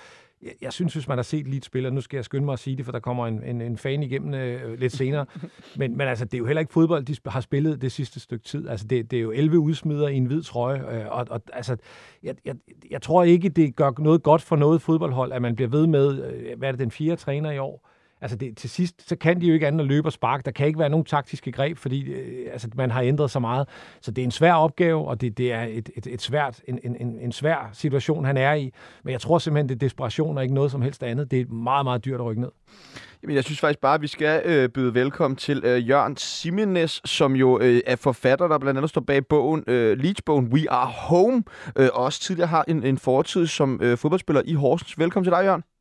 [0.42, 2.44] jeg, jeg synes, hvis man har set lige et spil, og nu skal jeg skynde
[2.44, 5.26] mig at sige det, for der kommer en, en, en fan igennem øh, lidt senere,
[5.78, 8.44] men, men altså, det er jo heller ikke fodbold, de har spillet det sidste stykke
[8.44, 8.68] tid.
[8.68, 11.76] Altså, det, det er jo 11 udsmider i en hvid trøje, øh, og, og altså,
[12.22, 12.54] jeg, jeg,
[12.90, 16.24] jeg tror ikke, det gør noget godt for noget fodboldhold, at man bliver ved med,
[16.24, 17.88] øh, hvad er det, den fjerde træner i år,
[18.20, 20.42] altså det, til sidst, så kan de jo ikke andet at løbe og sparke.
[20.44, 23.68] Der kan ikke være nogen taktiske greb, fordi øh, altså, man har ændret så meget.
[24.00, 26.78] Så det er en svær opgave, og det, det er et, et, et svært, en,
[26.84, 28.72] en, en svær situation, han er i.
[29.04, 31.30] Men jeg tror simpelthen, det er desperation og ikke noget som helst andet.
[31.30, 32.50] Det er meget, meget dyrt at rykke ned.
[33.22, 37.00] Jamen, jeg synes faktisk bare, at vi skal øh, byde velkommen til øh, Jørgen Simenes,
[37.04, 40.86] som jo øh, er forfatter, der blandt andet står bag bogen, øh, Leeds-bogen We Are
[40.86, 41.42] Home,
[41.76, 44.98] øh, og også tidligere har en, en fortid som øh, fodboldspiller i Horsens.
[44.98, 45.75] Velkommen til dig, Jørgen.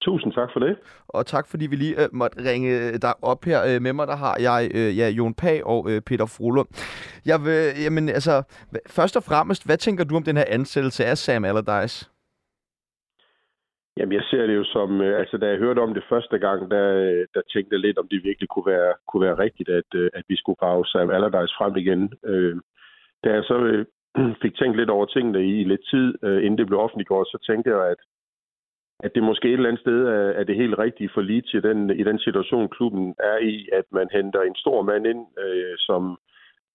[0.00, 0.76] Tusind tak for det.
[1.08, 4.06] Og tak fordi vi lige øh, måtte ringe dig op her øh, med mig.
[4.06, 6.68] Der har jeg øh, ja, Jon Pag og øh, Peter Frolund.
[7.26, 8.34] Jeg vil, jamen, altså,
[8.96, 12.10] først og fremmest, hvad tænker du om den her ansættelse af Sam Allardyce?
[13.96, 16.70] Jamen, jeg ser det jo som, øh, altså da jeg hørte om det første gang,
[16.70, 16.86] der,
[17.34, 20.24] der tænkte jeg lidt, om det virkelig kunne være, kunne være rigtigt, at, øh, at
[20.28, 22.12] vi skulle grave Sam Allardyce frem igen.
[22.24, 22.56] Øh,
[23.24, 23.86] da jeg så øh,
[24.42, 27.70] fik tænkt lidt over tingene i lidt tid, øh, inden det blev offentliggjort, så tænkte
[27.70, 28.00] jeg, at
[29.00, 31.60] at det måske et eller andet sted er, er det helt rigtige for Leeds i
[31.60, 35.74] den, i den situation, klubben er i, at man henter en stor mand ind, øh,
[35.78, 36.18] som,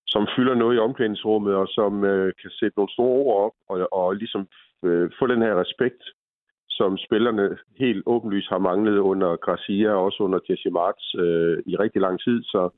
[0.07, 3.93] som fylder noget i omklædningsrummet, og som øh, kan sætte nogle store ord op, og,
[3.93, 4.47] og ligesom
[4.83, 6.03] øh, få den her respekt,
[6.69, 11.75] som spillerne helt åbenlyst har manglet under Gracia og også under Jesse Marts øh, i
[11.75, 12.43] rigtig lang tid.
[12.43, 12.69] Så,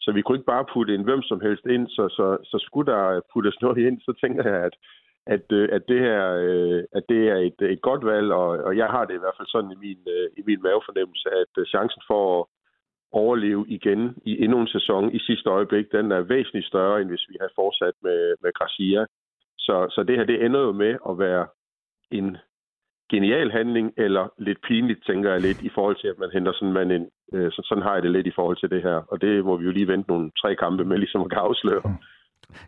[0.00, 2.92] så vi kunne ikke bare putte en hvem som helst ind, så, så, så skulle
[2.92, 4.74] der puttes noget ind, så tænker jeg, at
[5.34, 8.76] at, øh, at det her øh, at det er et, et godt valg, og, og
[8.76, 11.66] jeg har det i hvert fald sådan i min, øh, i min mavefornemmelse, at øh,
[11.66, 12.46] chancen for at
[13.12, 17.28] overleve igen i endnu en sæson i sidste øjeblik, den er væsentligt større, end hvis
[17.28, 19.06] vi havde fortsat med, med Gracia.
[19.58, 21.46] Så, så det her, det ender jo med at være
[22.10, 22.36] en
[23.10, 26.72] genial handling, eller lidt pinligt, tænker jeg lidt, i forhold til, at man henter sådan
[26.72, 27.06] man ind.
[27.34, 28.98] Øh, så sådan har jeg det lidt i forhold til det her.
[29.12, 31.82] Og det må vi jo lige vente nogle tre kampe med, ligesom at kan afsløre.
[31.84, 31.94] Mm.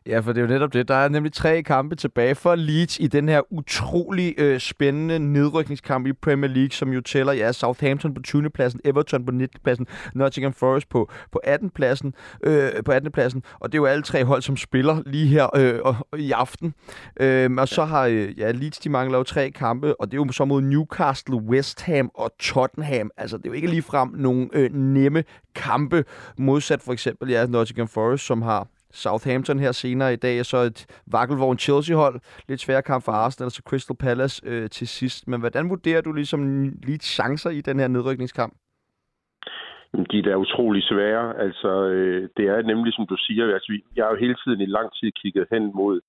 [0.07, 0.89] Ja, for det er jo netop det.
[0.89, 6.07] Der er nemlig tre kampe tilbage for Leeds i den her utrolig øh, spændende nedrykningskamp
[6.07, 8.51] i Premier League, som jo tæller ja, Southampton på 20.
[8.51, 9.61] pladsen, Everton på 19.
[9.65, 11.71] pladsen, Nottingham Forest på, på 18.
[11.71, 12.15] pladsen,
[12.45, 13.13] øh, på 18.
[13.13, 13.43] pladsen.
[13.61, 16.33] Og det er jo alle tre hold, som spiller lige her øh, og, og i
[16.33, 16.75] aften.
[17.21, 20.25] Øh, og så har øh, ja, Leeds, de mangler jo tre kampe, og det er
[20.27, 23.11] jo så mod Newcastle, West Ham og Tottenham.
[23.17, 26.05] Altså, det er jo ikke ligefrem nogle øh, nemme kampe,
[26.39, 30.57] modsat for eksempel ja, Nottingham Forest, som har Southampton her senere i dag, og så
[30.57, 32.21] et vakkelvogn Chelsea-hold.
[32.49, 35.29] Lidt svær kamp for Arsenal, og så Crystal Palace øh, til sidst.
[35.29, 36.41] Men hvordan vurderer du ligesom
[36.83, 38.55] lige chancer i den her nedrykningskamp?
[40.11, 41.39] De er da utrolig svære.
[41.39, 44.67] Altså, øh, det er nemlig, som du siger, altså, jeg har jo hele tiden i
[44.67, 46.01] lang tid kigget hen mod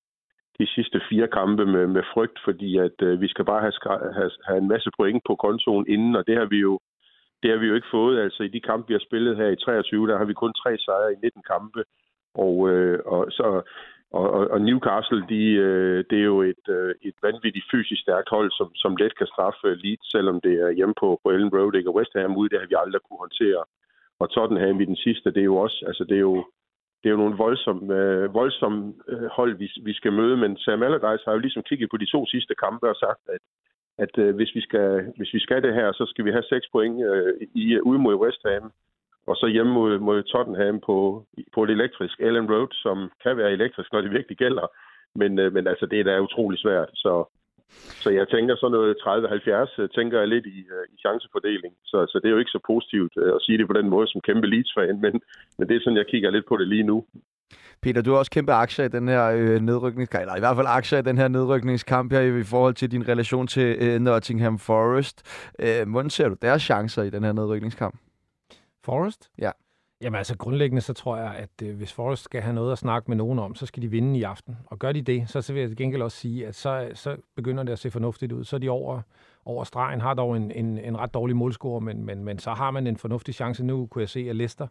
[0.58, 3.72] de sidste fire kampe med, med frygt, fordi at øh, vi skal bare have,
[4.18, 6.78] have, have en masse point på kontoen inden, og det har vi jo
[7.42, 8.20] det har vi jo ikke fået.
[8.24, 10.78] Altså i de kampe, vi har spillet her i 23, der har vi kun tre
[10.78, 11.84] sejre i 19 kampe.
[12.34, 13.62] Og, øh, og, så,
[14.12, 18.50] og, og Newcastle, de, øh, det er jo et, øh, et vanvittigt fysisk stærkt hold,
[18.50, 21.90] som, som let kan straffe Leeds, selvom det er hjemme på, på Ellen Road, ikke?
[21.90, 23.62] og West Ham ude, det har vi aldrig kunne håndtere.
[24.20, 26.44] Og Tottenham i den sidste, det er jo også, altså det er jo,
[27.02, 30.82] det er jo nogle voldsomme, øh, voldsomme øh, hold, vi, vi skal møde, men Sam
[30.82, 33.42] Allardyce har jo ligesom kigget på de to sidste kampe og sagt, at,
[33.98, 36.66] at øh, hvis, vi skal, hvis vi skal det her, så skal vi have seks
[36.72, 38.72] point øh, i, ude mod West Ham,
[39.26, 40.96] og så hjemme mod, mod Tottenham på,
[41.54, 44.66] på et elektrisk Ellen Road, som kan være elektrisk, når det virkelig gælder.
[45.14, 46.90] Men, øh, men altså, det er da utrolig svært.
[46.94, 47.14] Så,
[48.02, 51.74] så jeg tænker sådan noget 30-70, øh, tænker jeg lidt i, øh, i chancefordeling.
[51.84, 54.06] Så, så det er jo ikke så positivt øh, at sige det på den måde
[54.08, 55.14] som kæmpe Leeds-fan, men,
[55.58, 57.04] men det er sådan, jeg kigger lidt på det lige nu.
[57.82, 60.66] Peter, du har også kæmpe aktier i den her øh, nedrykningskamp, eller i hvert fald
[60.70, 65.16] aktier i den her nedrykningskamp her i forhold til din relation til øh, Nottingham Forest.
[65.58, 67.94] Øh, hvordan ser du deres chancer i den her nedrykningskamp?
[68.84, 69.30] Forest?
[69.38, 69.50] Ja.
[70.02, 73.10] Jamen altså grundlæggende så tror jeg, at øh, hvis Forest skal have noget at snakke
[73.10, 74.56] med nogen om, så skal de vinde i aften.
[74.66, 77.16] Og gør de det, så, så vil jeg til gengæld også sige, at så, så
[77.36, 78.44] begynder det at se fornuftigt ud.
[78.44, 79.02] Så er de over,
[79.44, 82.70] over stregen, har dog en, en, en ret dårlig målscore, men, men, men så har
[82.70, 84.66] man en fornuftig chance nu, kunne jeg se, at Leicester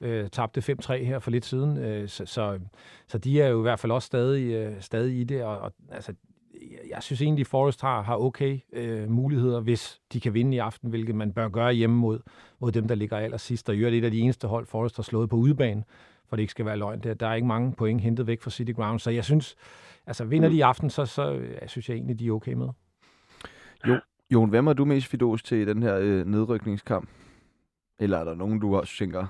[0.00, 1.78] øh, tabte 5-3 her for lidt siden.
[1.78, 2.60] Øh, så, så,
[3.08, 5.72] så de er jo i hvert fald også stadig, øh, stadig i det, og, og
[5.90, 6.14] altså,
[6.62, 10.58] Øh, jeg synes egentlig, Forest har, har okay øh, muligheder, hvis de kan vinde i
[10.58, 12.20] aften, hvilket man bør gøre hjemme mod,
[12.58, 13.68] mod dem, der ligger allersidst.
[13.68, 15.84] Og i øvrigt et af de eneste hold, Forest har slået på udebane,
[16.28, 17.00] for det ikke skal være løgn.
[17.00, 19.56] Der, der er ikke mange point hentet væk fra City Ground, så jeg synes,
[20.06, 21.30] altså vinder de i aften, så, så
[21.62, 22.68] jeg synes jeg egentlig, de er okay med.
[23.88, 27.08] Jo, Jon, hvem er du mest fidos til i den her øh, nedrykningskamp?
[27.98, 29.26] Eller er der nogen, du også tænker,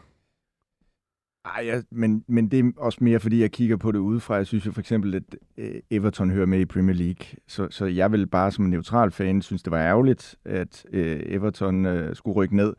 [1.44, 4.34] ej, ja, men, men det er også mere, fordi jeg kigger på det udefra.
[4.34, 5.22] Jeg synes jo for eksempel, at
[5.58, 7.26] øh, Everton hører med i Premier League.
[7.46, 11.22] Så, så jeg vil bare som en neutral fan synes, det var ærgerligt, at øh,
[11.26, 12.74] Everton øh, skulle rykke ned.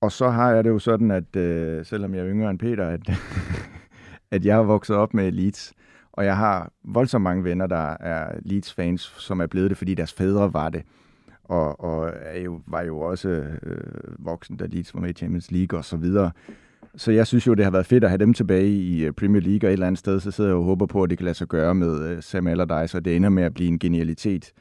[0.00, 2.86] Og så har jeg det jo sådan, at øh, selvom jeg er yngre end Peter,
[2.86, 3.10] at,
[4.34, 5.72] at jeg har vokset op med Leeds.
[6.12, 10.12] Og jeg har voldsomt mange venner, der er Leeds-fans, som er blevet det, fordi deres
[10.12, 10.82] fædre var det.
[11.44, 13.28] Og, og er jo, var jo også
[13.62, 16.30] øh, voksen, da Leeds var med i Champions League og så videre.
[16.96, 19.42] Så jeg synes jo, det har været fedt at have dem tilbage i øh, Premier
[19.42, 21.24] League, og et eller andet sted, så sidder jeg og håber på, at det kan
[21.24, 24.52] lade sig gøre med øh, Sam Allardyce, og det ender med at blive en genialitet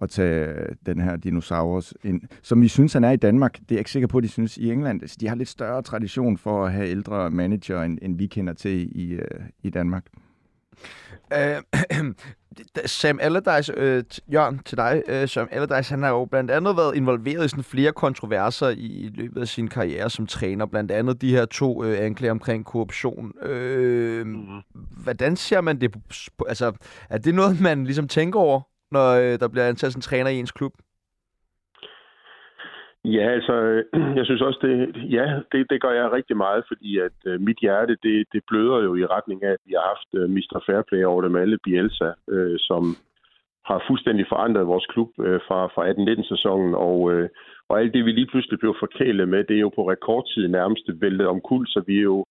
[0.00, 3.52] at tage øh, den her dinosaurus ind, som vi synes, han er i Danmark.
[3.54, 5.02] Det er jeg ikke sikker på, at de synes i England.
[5.02, 8.52] Altså, de har lidt større tradition for at have ældre manager, end, end vi kender
[8.52, 9.18] til i,
[9.62, 10.06] i Danmark.
[12.86, 15.02] Sam Allardyce, øh, Jørgen, til dig.
[15.08, 18.86] Øh, Sam Allardyce, han har jo blandt andet været involveret i sådan flere kontroverser i,
[18.86, 20.66] i løbet af sin karriere som træner.
[20.66, 23.32] Blandt andet de her to øh, anklager omkring korruption.
[23.42, 24.60] Øh, mm-hmm.
[25.02, 25.96] Hvordan ser man det?
[26.48, 26.72] Altså,
[27.10, 30.38] er det noget, man ligesom tænker over, når øh, der bliver ansat en træner i
[30.38, 30.72] ens klub?
[33.04, 33.84] Ja, altså,
[34.18, 34.72] jeg synes også, det,
[35.10, 38.78] ja, det, det gør jeg rigtig meget, fordi at øh, mit hjerte, det, det bløder
[38.82, 40.62] jo i retning af, at vi har haft øh, Mr.
[40.66, 42.96] Fairplay over dem alle, Bielsa, øh, som
[43.64, 47.28] har fuldstændig forandret vores klub øh, fra, fra 18-19-sæsonen, og, øh,
[47.68, 50.84] og alt det, vi lige pludselig blev forkælet med, det er jo på rekordtid nærmest
[51.00, 52.24] væltet om kul, så vi er jo,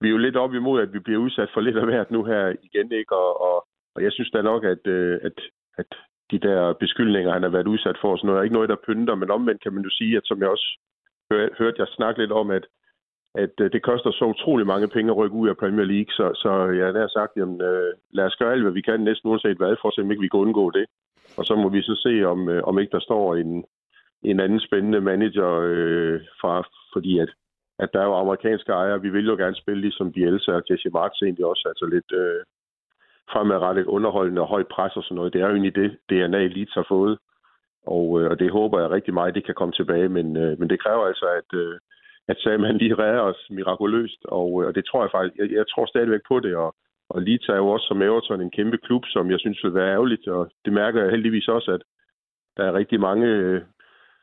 [0.00, 2.24] vi er jo lidt op imod, at vi bliver udsat for lidt af hvert nu
[2.24, 3.16] her igen, ikke?
[3.16, 5.40] Og, og, og jeg synes da nok, at, øh, at,
[5.78, 5.86] at
[6.30, 8.16] de der beskyldninger, han har været udsat for.
[8.16, 8.38] Sådan noget.
[8.38, 10.78] er ikke noget, der pynter, men omvendt kan man jo sige, at som jeg også
[11.32, 12.64] hør, hørte jeg snakke lidt om, at,
[13.34, 16.26] at øh, det koster så utrolig mange penge at rykke ud af Premier League, så,
[16.42, 19.56] så jeg har sagt, jamen, øh, lad os gøre alt, hvad vi kan, næsten uanset
[19.56, 20.86] hvad, for at se, om ikke vi kan undgå det.
[21.38, 23.64] Og så må vi så se, om, øh, om ikke der står en,
[24.22, 27.30] en anden spændende manager øh, fra, fordi at,
[27.78, 29.02] at der er jo amerikanske ejere.
[29.02, 32.40] Vi vil jo gerne spille ligesom Bielsa og Jesse Marks egentlig også, altså lidt, øh,
[33.32, 35.32] fremadrettet underholdende og højt pres og sådan noget.
[35.32, 37.18] Det er jo egentlig det, DNA Elites har fået.
[37.86, 40.08] Og, øh, og det håber jeg rigtig meget, det kan komme tilbage.
[40.08, 41.78] Men, øh, men det kræver altså, at, øh,
[42.28, 44.24] at Sam han lige redder os mirakuløst.
[44.24, 46.56] Og, øh, og det tror jeg faktisk, jeg, jeg tror stadigvæk på det.
[46.56, 46.74] Og,
[47.10, 49.92] og Leeds er jo også som Everton en kæmpe klub, som jeg synes vil være
[49.92, 50.28] ærgerligt.
[50.28, 51.82] Og det mærker jeg heldigvis også, at
[52.56, 53.62] der er rigtig mange, øh,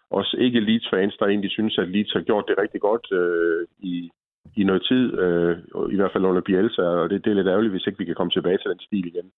[0.10, 4.12] også ikke Leeds-fans, der egentlig synes, at Leeds har gjort det rigtig godt øh, i,
[4.55, 5.58] i noget tid, øh,
[5.91, 8.15] i hvert fald under Bielsa, og det, det er lidt ærgerligt, hvis ikke vi kan
[8.15, 9.31] komme tilbage til den stil igen.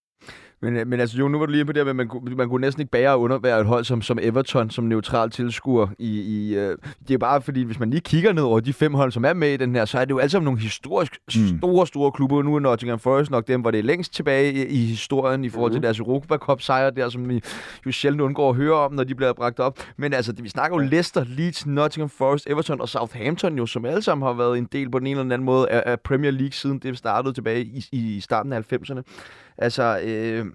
[0.62, 2.50] Men, øh, men altså, jo, nu var du lige på det med, at man, man
[2.50, 5.88] kunne næsten ikke bære under være et hold som, som Everton, som neutral tilskuer.
[6.00, 6.78] I, i, øh,
[7.08, 9.34] det er bare fordi, hvis man lige kigger ned over de fem hold, som er
[9.34, 11.58] med i den her, så er det jo alle sammen nogle historisk mm.
[11.58, 12.42] store, store klubber.
[12.42, 15.50] Nu er Nottingham Forest nok dem, hvor det er længst tilbage i, i historien i
[15.50, 15.76] forhold mm.
[15.76, 17.42] til deres Europa Cup sejr der, som vi
[17.86, 19.80] jo sjældent undgår at høre om, når de bliver bragt op.
[19.98, 24.02] Men altså, vi snakker jo Leicester, Leeds, Nottingham Forest, Everton og Southampton jo, som alle
[24.02, 26.52] sammen har været en del på den ene eller anden måde af, af Premier League,
[26.52, 29.02] siden det startede tilbage i, i starten af 90'erne.
[29.58, 30.46] Altså, øh,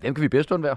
[0.00, 0.76] hvem kan vi bedst undvære?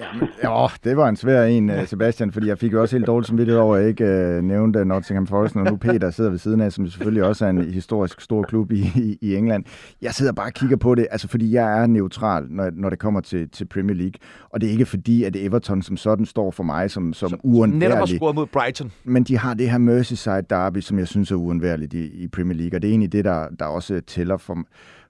[0.00, 2.96] Ja, men, jo, det var en svær en, øh, Sebastian, fordi jeg fik jo også
[2.96, 6.10] helt dårligt som vidtighed over, at jeg ikke uh, nævnte Nottingham Forest, og nu Peter
[6.10, 9.36] sidder ved siden af, som selvfølgelig også er en historisk stor klub i, i, i
[9.36, 9.64] England.
[10.02, 12.98] Jeg sidder bare og kigger på det, altså fordi jeg er neutral, når, når det
[12.98, 14.14] kommer til, til Premier League,
[14.50, 17.40] og det er ikke fordi, at Everton som sådan står for mig som, som, som
[17.44, 17.88] uundværlig.
[17.88, 18.92] Netop har scoret mod Brighton.
[19.04, 22.56] Men de har det her Merseyside derby, som jeg synes er uundværligt i, i Premier
[22.56, 24.58] League, og det er egentlig det, der, der også tæller for,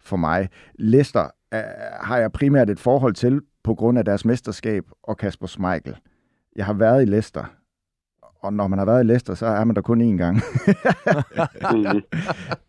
[0.01, 0.49] for mig.
[0.79, 1.59] Leicester uh,
[2.01, 5.96] har jeg primært et forhold til på grund af deres mesterskab og Kasper Schmeichel.
[6.57, 7.44] Jeg har været i Leicester,
[8.42, 10.40] og når man har været i Leicester, så er man der kun én gang.
[11.72, 11.87] mm.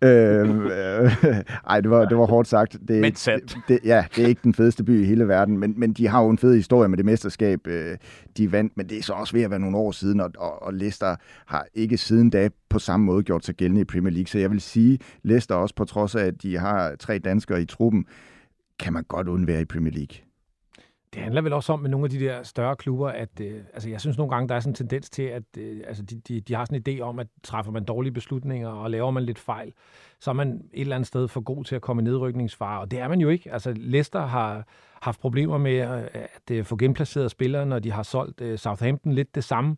[0.08, 2.78] øh, ej, det var, det var hårdt sagt.
[2.88, 3.58] Det er, men sandt.
[3.68, 6.24] Det, ja, det er ikke den fedeste by i hele verden, men, men de har
[6.24, 7.98] jo en fed historie med det mesterskab, øh,
[8.38, 10.64] de vandt, men det er så også ved at være nogle år siden, og, og,
[10.64, 14.28] og Leicester har ikke siden da på samme måde gjort sig gældende i Premier League.
[14.28, 17.66] Så jeg vil sige, Leicester også på trods af, at de har tre danskere i
[17.66, 18.06] truppen,
[18.80, 20.27] kan man godt undvære i Premier League.
[21.14, 23.90] Det handler vel også om med nogle af de der større klubber, at øh, altså
[23.90, 26.42] jeg synes nogle gange, der er sådan en tendens til, at øh, altså de, de,
[26.42, 29.40] de har sådan en idé om, at træffer man dårlige beslutninger og laver man lidt
[29.40, 29.74] fejl,
[30.20, 32.92] så er man et eller andet sted for god til at komme i nedrykningsfare, og
[32.92, 33.54] det er man jo ikke.
[33.54, 34.68] Altså Leicester har
[35.02, 39.14] haft problemer med at, at øh, få genplaceret spillere, når de har solgt øh, Southampton
[39.14, 39.76] lidt det samme.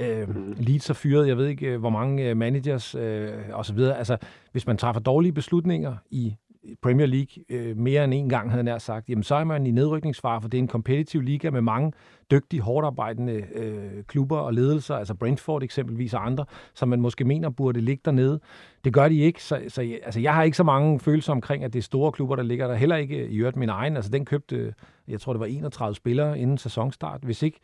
[0.00, 0.54] Øh, mm.
[0.58, 3.78] Leeds har fyret, jeg ved ikke, øh, hvor mange managers øh, osv.
[3.78, 4.16] Altså,
[4.52, 6.36] hvis man træffer dårlige beslutninger i
[6.82, 9.66] Premier League øh, mere end en gang, havde jeg nær sagt, jamen så er man
[9.66, 11.92] i nedrykningsfare, for det er en kompetitiv liga med mange
[12.30, 17.24] dygtige, hårdt arbejdende øh, klubber og ledelser, altså Brentford eksempelvis og andre, som man måske
[17.24, 18.40] mener burde ligge dernede.
[18.84, 21.72] Det gør de ikke, så, så altså, jeg har ikke så mange følelser omkring, at
[21.72, 22.74] det er store klubber, der ligger der.
[22.74, 24.72] Heller ikke i øvrigt min egen, altså den købte, øh,
[25.08, 27.20] jeg tror det var 31 spillere inden sæsonstart.
[27.22, 27.60] Hvis ikke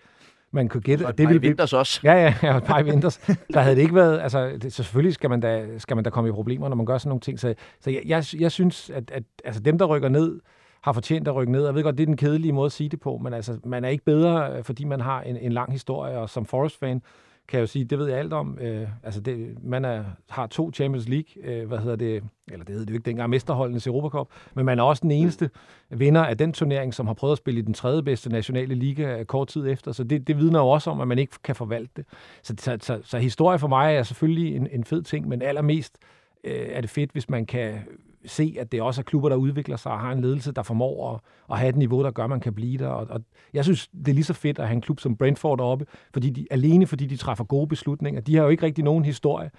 [0.55, 1.07] man kunne gætte.
[1.07, 2.01] Og det ville vinters også.
[2.05, 3.19] Ja, ja, ja, et par i vinters.
[3.53, 6.29] der havde det ikke været, altså det, selvfølgelig skal man, da, skal man da komme
[6.29, 7.41] i problemer, når man gør sådan nogle ting.
[7.41, 10.41] Så, så jeg, jeg, jeg synes, at, at altså dem, der rykker ned,
[10.83, 11.65] har fortjent at rykke ned.
[11.65, 13.85] Jeg ved godt, det er den kedelige måde at sige det på, men altså, man
[13.85, 17.03] er ikke bedre, fordi man har en, en lang historie, og som Forest-fan,
[17.49, 18.59] kan jeg jo sige, det ved jeg alt om.
[18.61, 22.75] Øh, altså det, man er, har to Champions League, øh, hvad hedder det, eller det
[22.75, 25.51] hed det jo ikke dengang, mesterholdenes Europacup, men man er også den eneste
[25.91, 29.25] vinder af den turnering, som har prøvet at spille i den tredje bedste nationale liga
[29.25, 31.93] kort tid efter, så det, det vidner jo også om, at man ikke kan forvalte
[31.97, 32.05] det.
[32.43, 35.99] Så, så, så, så historie for mig er selvfølgelig en, en fed ting, men allermest
[36.45, 37.79] øh, er det fedt, hvis man kan
[38.27, 41.15] se, at det også er klubber, der udvikler sig og har en ledelse, der formår
[41.15, 42.89] at, at have et niveau, der gør, at man kan blive der.
[42.89, 43.21] Og, og
[43.53, 46.31] jeg synes, det er lige så fedt at have en klub som Brentford oppe, fordi
[46.31, 48.21] de, alene fordi de træffer gode beslutninger.
[48.21, 49.51] De har jo ikke rigtig nogen historie,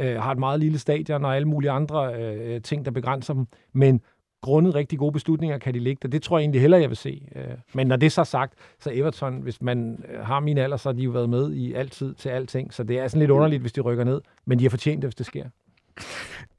[0.00, 3.46] øh, har et meget lille stadion og alle mulige andre øh, ting, der begrænser dem,
[3.72, 4.00] men
[4.44, 6.08] grundet rigtig gode beslutninger kan de ligge der.
[6.08, 7.28] Det tror jeg egentlig hellere, jeg vil se.
[7.36, 7.42] Øh,
[7.74, 10.88] men når det er så sagt, så Everton, hvis man øh, har min alder, så
[10.88, 13.60] har de jo været med i altid til alting, så det er sådan lidt underligt,
[13.60, 15.44] hvis de rykker ned, men de har fortjent det, hvis det sker.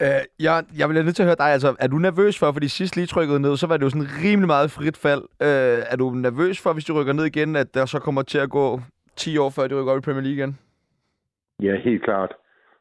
[0.01, 2.67] Øh, jeg, jeg vil nødt til at høre dig, altså, er du nervøs for, fordi
[2.67, 5.23] sidst lige trykkede ned, så var det jo sådan rimelig meget frit fald.
[5.47, 8.37] Øh, er du nervøs for, hvis du rykker ned igen, at der så kommer til
[8.37, 8.79] at gå
[9.15, 10.57] 10 år, før de rykker op i Premier League igen?
[11.61, 12.31] Ja, helt klart.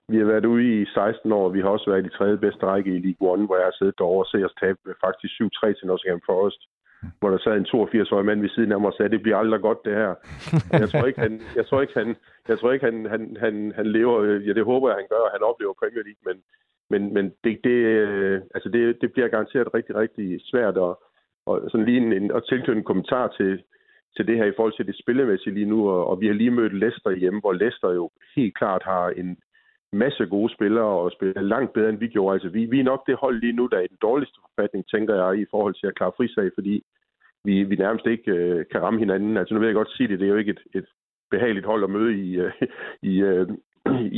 [0.08, 2.66] Vi har været ude i 16 år, vi har også været i de tredje bedste
[2.66, 5.78] række i League One, hvor jeg har siddet derovre og set os tabe faktisk 7-3
[5.78, 6.60] til Nottingham Forest
[7.20, 9.60] hvor der sad en 82-årig mand ved siden af mig og sagde, det bliver aldrig
[9.60, 10.14] godt det her.
[10.82, 12.16] Jeg tror ikke, han, jeg tror ikke, han,
[12.48, 15.22] jeg tror ikke, han, han, han, han lever, øh, ja det håber jeg, han gør,
[15.26, 16.36] og han oplever Premier League, men,
[16.90, 20.94] men, men det, det, øh, altså det, det bliver garanteret rigtig, rigtig svært at,
[21.46, 23.62] og sådan lige en, en, at tilknytte en kommentar til,
[24.16, 26.50] til det her i forhold til det spillemæssige lige nu, og, og vi har lige
[26.50, 29.38] mødt Leicester hjemme, hvor Leicester jo helt klart har en
[29.94, 32.34] masse gode spillere og spiller langt bedre, end vi gjorde.
[32.34, 34.88] Altså, vi, vi er nok det hold lige nu, der er i den dårligste forfatning,
[34.88, 36.84] tænker jeg, i forhold til at klare frisag, fordi
[37.44, 39.36] vi, vi nærmest ikke øh, kan ramme hinanden.
[39.36, 40.86] Altså nu vil jeg godt sige det, det er jo ikke et, et
[41.30, 42.52] behageligt hold at møde i, øh,
[43.12, 43.48] i, øh,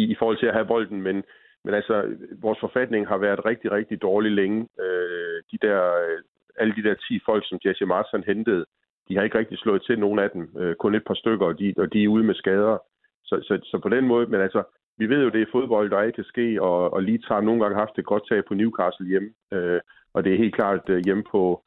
[0.00, 1.16] i, i forhold til at have bolden, men,
[1.64, 4.68] men altså, vores forfatning har været rigtig, rigtig dårlig længe.
[4.80, 6.18] Øh, de der, øh,
[6.60, 8.64] alle de der 10 folk, som Jesse Marston hentede,
[9.08, 10.42] de har ikke rigtig slået til nogen af dem.
[10.58, 12.78] Øh, kun et par stykker, og de, og de er ude med skader.
[13.24, 14.62] Så, så, så på den måde, men altså,
[14.98, 17.62] vi ved jo, det er fodbold, der ikke kan ske, og, og Leeds har nogle
[17.62, 19.80] gange haft et godt tag på Newcastle hjemme, øh,
[20.14, 21.62] og det er helt klart øh, hjemme på,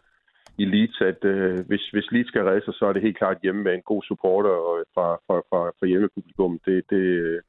[0.57, 3.37] i Leeds, at øh, hvis, hvis Leeds skal redde sig, så er det helt klart
[3.43, 6.59] hjemme med en god supporter og øh, fra, fra, fra, fra hjemmepublikum.
[6.65, 7.01] Det, det,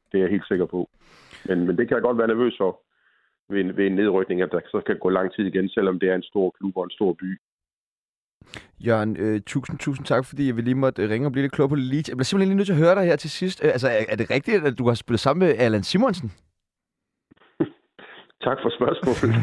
[0.08, 0.88] det er jeg helt sikker på.
[1.48, 2.80] Men, men det kan jeg godt være nervøs for
[3.48, 6.08] ved en, ved en nedrykning, at der så kan gå lang tid igen, selvom det
[6.08, 7.40] er en stor klub og en stor by.
[8.86, 11.68] Jørgen, øh, tusind, tusind tak, fordi jeg lige måtte øh, ringe og blive lidt klog
[11.68, 12.08] på Leeds.
[12.08, 13.64] Jeg bliver simpelthen lige nødt til at høre dig her til sidst.
[13.64, 16.28] Øh, altså, er, er det rigtigt, at du har spillet sammen med Allan Simonsen?
[18.46, 19.34] tak for spørgsmålet.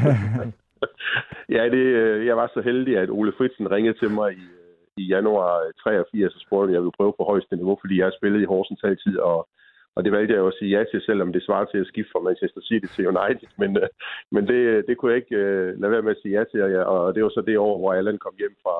[1.57, 4.75] ja, det, øh, jeg var så heldig, at Ole Fritsen ringede til mig i, øh,
[4.97, 8.15] i januar 83 og spurgte, om jeg ville prøve på højeste niveau, fordi jeg har
[8.19, 9.47] spillet i Horsens altid, og,
[9.95, 12.11] og det valgte jeg jo at sige ja til, selvom det svarer til at skifte
[12.11, 13.49] fra Manchester City til United.
[13.61, 13.89] Men, øh,
[14.31, 17.15] men det, det kunne jeg ikke uh, lade være med at sige ja til, og
[17.15, 18.75] det var så det år, hvor Allan kom hjem fra,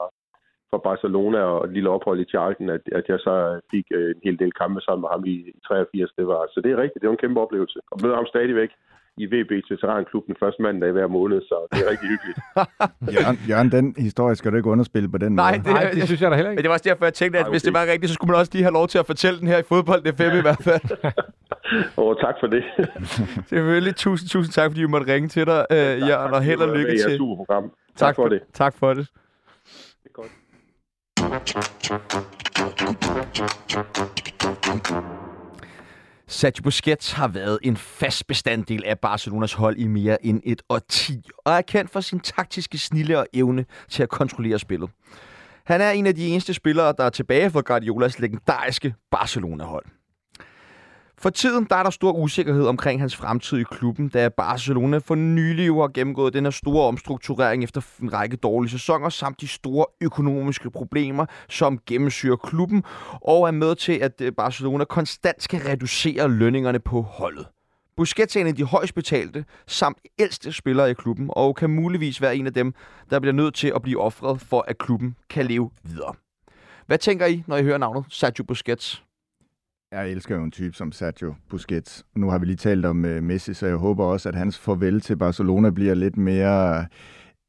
[0.71, 3.35] fra Barcelona og et lille ophold i Charlton, at, at jeg så
[3.71, 6.11] fik en hel del kampe sammen med ham i, i 83.
[6.17, 7.79] Det var, så det er rigtigt, det var en kæmpe oplevelse.
[7.91, 8.71] Og møde ham stadigvæk
[9.17, 12.39] i VB Veteranklubben første mandag hver måned, så det er rigtig hyggeligt.
[13.15, 15.63] Jørgen, Jørgen, den historie skal du ikke underspille på den Nej, måde.
[15.63, 16.57] Det, Nej, det synes jeg da heller ikke.
[16.57, 18.31] Men det var også derfor, jeg tænkte, at Ej, hvis det var rigtigt, så skulle
[18.31, 20.41] man også lige have lov til at fortælle den her i fodbold, det er i
[20.41, 20.81] hvert fald.
[21.97, 22.63] Åh, oh, tak for det.
[23.51, 23.95] Selvfølgelig.
[23.95, 25.77] Tusind, tusind tak, fordi vi måtte ringe til dig, uh,
[26.09, 27.19] Jørgen, og held og lykke til.
[27.49, 27.63] Tak,
[27.95, 28.41] tak for, for det.
[28.53, 29.07] Tak for det.
[30.03, 30.31] Det er godt.
[36.27, 41.21] Sergio Busquets har været en fast bestanddel af Barcelonas hold i mere end et årti,
[41.45, 44.89] og er kendt for sin taktiske snille og evne til at kontrollere spillet.
[45.65, 49.85] Han er en af de eneste spillere, der er tilbage fra Guardiolas legendariske Barcelona-hold.
[51.19, 55.15] For tiden der er der stor usikkerhed omkring hans fremtid i klubben, da Barcelona for
[55.15, 59.85] nylig har gennemgået den her store omstrukturering efter en række dårlige sæsoner, samt de store
[60.01, 62.83] økonomiske problemer, som gennemsyrer klubben,
[63.21, 67.47] og er med til, at øh, Barcelona konstant skal reducere lønningerne på holdet.
[67.97, 72.21] Busquets er en af de højst betalte samt ældste spillere i klubben, og kan muligvis
[72.21, 72.73] være en af dem,
[73.09, 76.13] der bliver nødt til at blive offret for, at klubben kan leve videre.
[76.87, 79.06] Hvad tænker I, når I hører navnet Sergio Busquets?
[79.91, 82.05] Jeg elsker jo en type som Sergio Busquets.
[82.15, 85.01] Nu har vi lige talt om uh, Messi, så jeg håber også, at hans farvel
[85.01, 86.85] til Barcelona bliver lidt mere øh,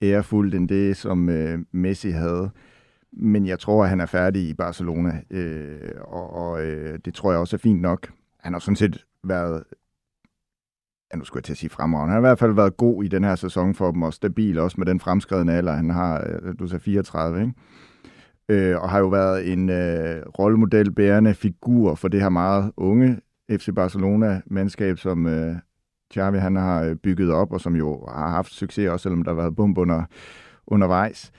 [0.03, 2.51] ærefuldt end det, som uh, Messi havde.
[3.13, 7.31] Men jeg tror, at han er færdig i Barcelona, uh, og, og uh, det tror
[7.31, 8.09] jeg også er fint nok.
[8.41, 9.65] Han har sådan set været
[11.13, 12.13] ja, nu skulle jeg til at sige fremragende.
[12.15, 14.59] Han har i hvert fald været god i den her sæson for dem, og stabil
[14.59, 15.73] også med den fremskredende alder.
[15.73, 17.55] Han har, du sagde 34, ikke?
[18.49, 23.21] Øh, og har jo været en øh, rollemodel bærende figur for det her meget unge
[23.51, 25.55] FC Barcelona-mandskab, som øh,
[26.15, 29.31] Xavi han har øh, bygget op, og som jo har haft succes, også selvom der
[29.31, 30.03] har været bump under,
[30.67, 31.33] undervejs.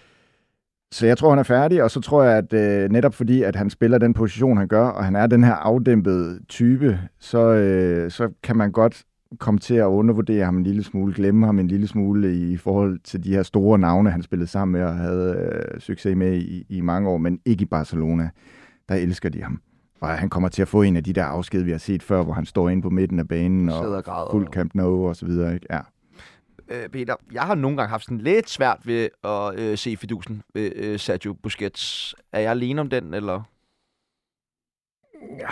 [0.91, 3.55] Så jeg tror, han er færdig, og så tror jeg, at øh, netop fordi, at
[3.55, 8.12] han spiller den position, han gør, og han er den her afdæmpede type, så, øh,
[8.12, 9.03] så kan man godt
[9.38, 13.00] komme til at undervurdere ham en lille smule, glemme ham en lille smule i forhold
[13.00, 15.36] til de her store navne, han spillede sammen med og havde
[15.74, 18.30] øh, succes med i, i mange år, men ikke i Barcelona.
[18.90, 19.62] Der elsker de ham.
[20.02, 22.24] Og han kommer til at få en af de der afsked, vi har set før,
[22.24, 25.54] hvor han står inde på midten af banen og fuld Camp Nou og så videre.
[25.54, 25.66] Ikke?
[25.70, 25.80] Ja.
[26.70, 30.42] Øh, Peter, jeg har nogle gange haft sådan lidt svært ved at øh, se fidusen
[30.54, 32.16] ved øh, Sergio Busquets.
[32.34, 33.44] Er jeg alene om den, eller?
[35.39, 35.47] Ja,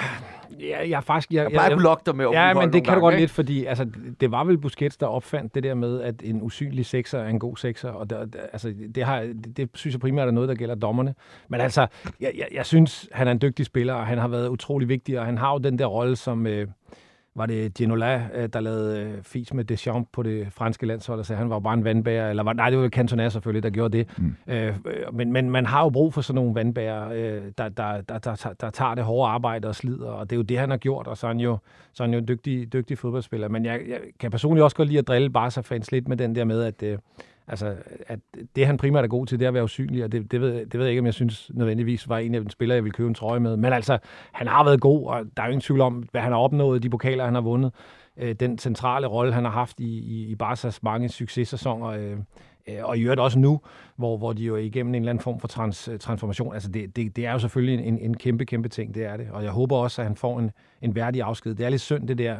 [0.59, 1.31] Ja, jeg faktisk...
[1.31, 3.21] Jeg, jeg plejer at blokke dig med Ja, men det kan du godt ikke?
[3.21, 3.85] lidt, fordi altså,
[4.19, 7.39] det var vel Busquets, der opfandt det der med, at en usynlig sekser er en
[7.39, 10.55] god sekser, og der, altså, det, har, det, det synes jeg primært er noget, der
[10.55, 11.15] gælder dommerne.
[11.47, 11.87] Men altså,
[12.19, 15.19] jeg, jeg, jeg synes, han er en dygtig spiller, og han har været utrolig vigtig,
[15.19, 16.47] og han har jo den der rolle som...
[16.47, 16.67] Øh,
[17.37, 21.25] var det Ginola, øh, der lavede øh, fis med Deschamps på det franske landshold, og
[21.25, 23.97] sagde, han var bare en vandbærer, eller var, nej, det var Cantona selvfølgelig, der gjorde
[23.97, 24.07] det.
[24.17, 24.35] Mm.
[24.47, 24.75] Øh,
[25.13, 28.53] men, men man har jo brug for sådan nogle vandbærer, øh, der, der, der, der,
[28.61, 31.07] der tager det hårde arbejde og slider, og det er jo det, han har gjort,
[31.07, 31.57] og så er han jo,
[31.93, 33.47] så er han jo en dygtig, dygtig fodboldspiller.
[33.47, 36.43] Men jeg, jeg kan personligt også godt lide at drille Barca-fans lidt med den der
[36.43, 36.97] med, at, øh,
[37.47, 37.75] Altså,
[38.07, 38.19] at
[38.55, 40.65] det han primært er god til, det er at være usynlig, og det, det, ved,
[40.65, 42.93] det ved jeg ikke, om jeg synes nødvendigvis var en af de spillere, jeg ville
[42.93, 43.57] købe en trøje med.
[43.57, 43.97] Men altså,
[44.31, 46.83] han har været god, og der er jo ingen tvivl om, hvad han har opnået,
[46.83, 47.73] de pokaler, han har vundet,
[48.17, 52.75] øh, den centrale rolle, han har haft i, i, i Barca's mange successæsoner, øh, øh
[52.83, 53.61] og i øvrigt også nu,
[53.95, 56.53] hvor, hvor de jo er igennem en eller anden form for trans, øh, transformation.
[56.53, 59.27] Altså, det, det, det er jo selvfølgelig en, en kæmpe, kæmpe ting, det er det.
[59.31, 61.55] Og jeg håber også, at han får en, en værdig afsked.
[61.55, 62.37] Det er lidt synd, det der,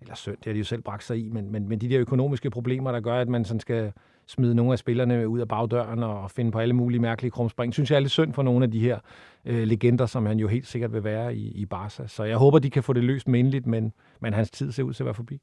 [0.00, 2.00] eller synd, det har de jo selv bragt sig i, men, men, men de der
[2.00, 3.92] økonomiske problemer, der gør, at man sådan skal
[4.32, 7.74] smide nogle af spillerne ud af bagdøren og finde på alle mulige mærkelige krumspring.
[7.74, 8.98] Synes jeg er lidt synd for nogle af de her
[9.44, 12.06] øh, legender, som han jo helt sikkert vil være i, i Barca.
[12.06, 14.92] Så jeg håber, de kan få det løst mindeligt, men, men hans tid ser ud
[14.92, 15.40] til at være forbi.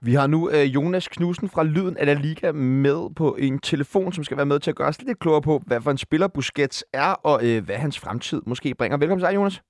[0.00, 4.12] Vi har nu øh, Jonas Knudsen fra Lyden af La Liga med på en telefon,
[4.12, 6.28] som skal være med til at gøre os lidt klogere på, hvad for en spiller
[6.28, 8.96] Busquets er, og øh, hvad hans fremtid måske bringer.
[8.96, 9.62] Velkommen til dig, Jonas.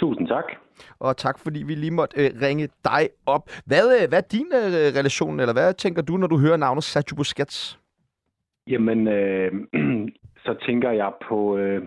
[0.00, 0.44] Tusind tak.
[0.98, 3.44] Og tak, fordi vi lige måtte øh, ringe dig op.
[3.66, 6.84] Hvad, øh, hvad er din øh, relation, eller hvad tænker du, når du hører navnet
[6.84, 7.78] Sergio Busquets?
[8.66, 9.52] Jamen, øh,
[10.46, 11.56] så tænker jeg på...
[11.56, 11.82] Øh,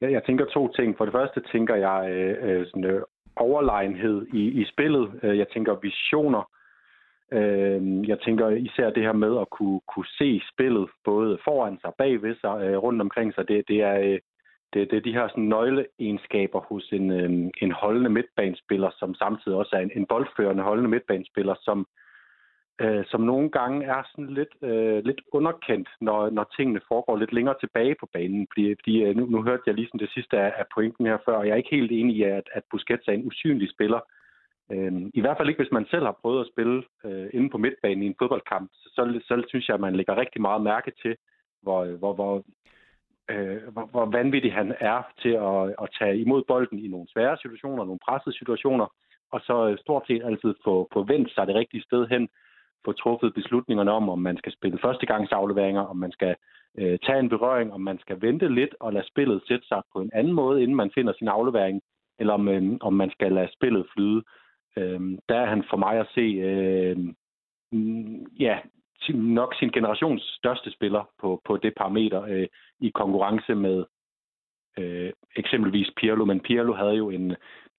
[0.00, 0.96] jeg, jeg tænker to ting.
[0.96, 3.02] For det første tænker jeg øh, øh sådan, øh,
[3.36, 5.20] overlegenhed i, i spillet.
[5.22, 6.50] Øh, jeg tænker visioner.
[7.32, 11.92] Øh, jeg tænker især det her med at kunne, kunne se spillet både foran sig,
[11.98, 13.48] bagved sig, øh, rundt omkring sig.
[13.48, 13.98] Det, det er...
[14.00, 14.18] Øh,
[14.74, 19.58] det, det er de her sådan, nøgleegenskaber hos en, øh, en holdende midtbanespiller, som samtidig
[19.58, 21.86] også er en, en boldførende holdende midtbanespiller, som,
[22.80, 27.32] øh, som nogle gange er sådan lidt, øh, lidt underkendt, når, når tingene foregår lidt
[27.32, 28.46] længere tilbage på banen.
[28.52, 31.36] Fordi, fordi øh, nu, nu hørte jeg lige det sidste af, af pointen her før,
[31.36, 34.00] og jeg er ikke helt enig i, at, at Busquets er en usynlig spiller.
[34.72, 37.58] Øh, I hvert fald ikke, hvis man selv har prøvet at spille øh, inde på
[37.58, 38.70] midtbanen i en fodboldkamp.
[38.72, 41.16] Så, så, så synes jeg, at man lægger rigtig meget mærke til,
[41.62, 42.42] hvor, hvor, hvor,
[43.30, 47.36] øh, hvor, hvor vanvittig han er til at, at tage imod bolden i nogle svære
[47.42, 48.86] situationer, nogle pressede situationer,
[49.32, 52.28] og så øh, stort set altid få, få vendt sig det rigtige sted hen,
[52.84, 56.36] få truffet beslutningerne om, om man skal spille førstegangsafleveringer, om man skal
[56.78, 60.00] øh, tage en berøring, om man skal vente lidt og lade spillet sætte sig på
[60.00, 61.82] en anden måde, inden man finder sin aflevering,
[62.18, 64.22] eller om, øh, om man skal lade spillet flyde.
[64.76, 66.96] Øh, der er han for mig at se øh,
[67.72, 68.58] mm, ja,
[69.14, 72.46] nok sin generations største spiller på, på det parameter øh,
[72.80, 73.84] i konkurrence med
[74.78, 76.24] øh, eksempelvis Pirlo.
[76.24, 77.36] Men Pirlo havde jo en,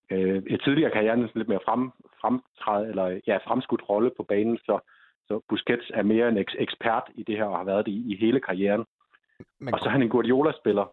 [0.09, 1.91] øh, tidligere karrieren sådan lidt mere frem,
[2.21, 4.79] fremtræde, eller ja, fremskudt rolle på banen, så,
[5.27, 8.13] så Busquets er mere en eks- ekspert i det her, og har været det i,
[8.13, 8.85] i hele karrieren.
[9.59, 9.73] Men...
[9.73, 10.85] Og så er han en Guardiola-spiller.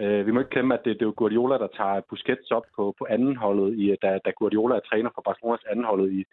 [0.00, 2.66] Øh, vi må ikke glemme, at det, det er jo Guardiola, der tager Busquets op
[2.76, 6.24] på, på anden holdet, i, da, da Guardiola er træner for Barcelonas anden holdet i,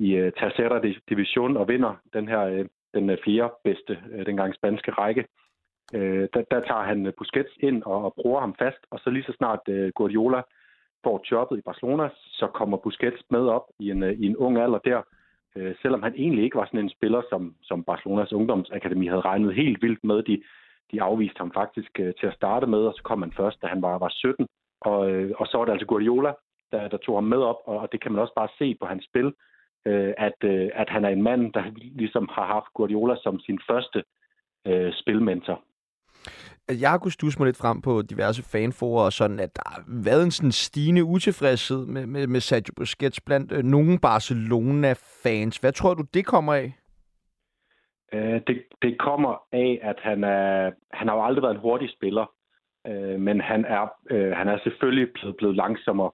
[0.00, 4.54] i øh, Tercera Division og vinder den her øh, den øh, fjerde bedste, øh, dengang
[4.54, 5.24] spanske række.
[5.94, 9.10] øh, der, der tager han øh, Busquets ind og, og bruger ham fast, og så
[9.10, 10.42] lige så snart øh, Guardiola
[11.04, 14.58] får jobbet i Barcelona, så kommer Busquets med op i en, øh, i en ung
[14.58, 15.02] alder der,
[15.56, 19.54] øh, selvom han egentlig ikke var sådan en spiller, som, som Barcelonas ungdomsakademi havde regnet
[19.54, 20.22] helt vildt med.
[20.22, 20.42] De,
[20.92, 23.66] de afviste ham faktisk øh, til at starte med, og så kom han først, da
[23.66, 24.46] han var, var 17.
[24.80, 26.32] Og, øh, og så var det altså Guardiola,
[26.72, 28.86] der, der tog ham med op, og, og det kan man også bare se på
[28.86, 29.32] hans spil,
[29.88, 31.62] uh, at, uh, at han er en mand, der
[31.96, 34.02] ligesom har haft Guardiola som sin første
[34.68, 35.64] uh, spilmentor.
[36.80, 39.82] Jeg har kunnet stusse mig lidt frem på diverse fanforer og sådan, at der har
[40.04, 45.56] været en sådan stigende utilfredshed med, med, med Sergio Busquets blandt øh, nogle Barcelona-fans.
[45.56, 46.72] Hvad tror du, det kommer af?
[48.12, 51.90] Øh, det, det kommer af, at han, er, han har jo aldrig været en hurtig
[51.96, 52.26] spiller,
[52.86, 56.10] øh, men han er, øh, han er selvfølgelig blevet, blevet langsommere.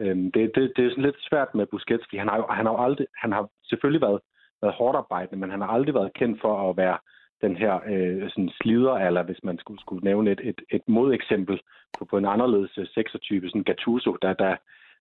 [0.00, 2.72] Øh, det, det, det er sådan lidt svært med Busquets, fordi han har, han har
[2.72, 4.20] jo aldrig, han har selvfølgelig været,
[4.62, 6.98] været hårdt arbejdende, men han har aldrig været kendt for at være
[7.42, 11.60] den her øh, sådan slider, eller hvis man skulle, skulle nævne et, et, et modeksempel
[11.98, 14.56] på, på en anderledes øh, seksertype, sådan Gattuso, der, der,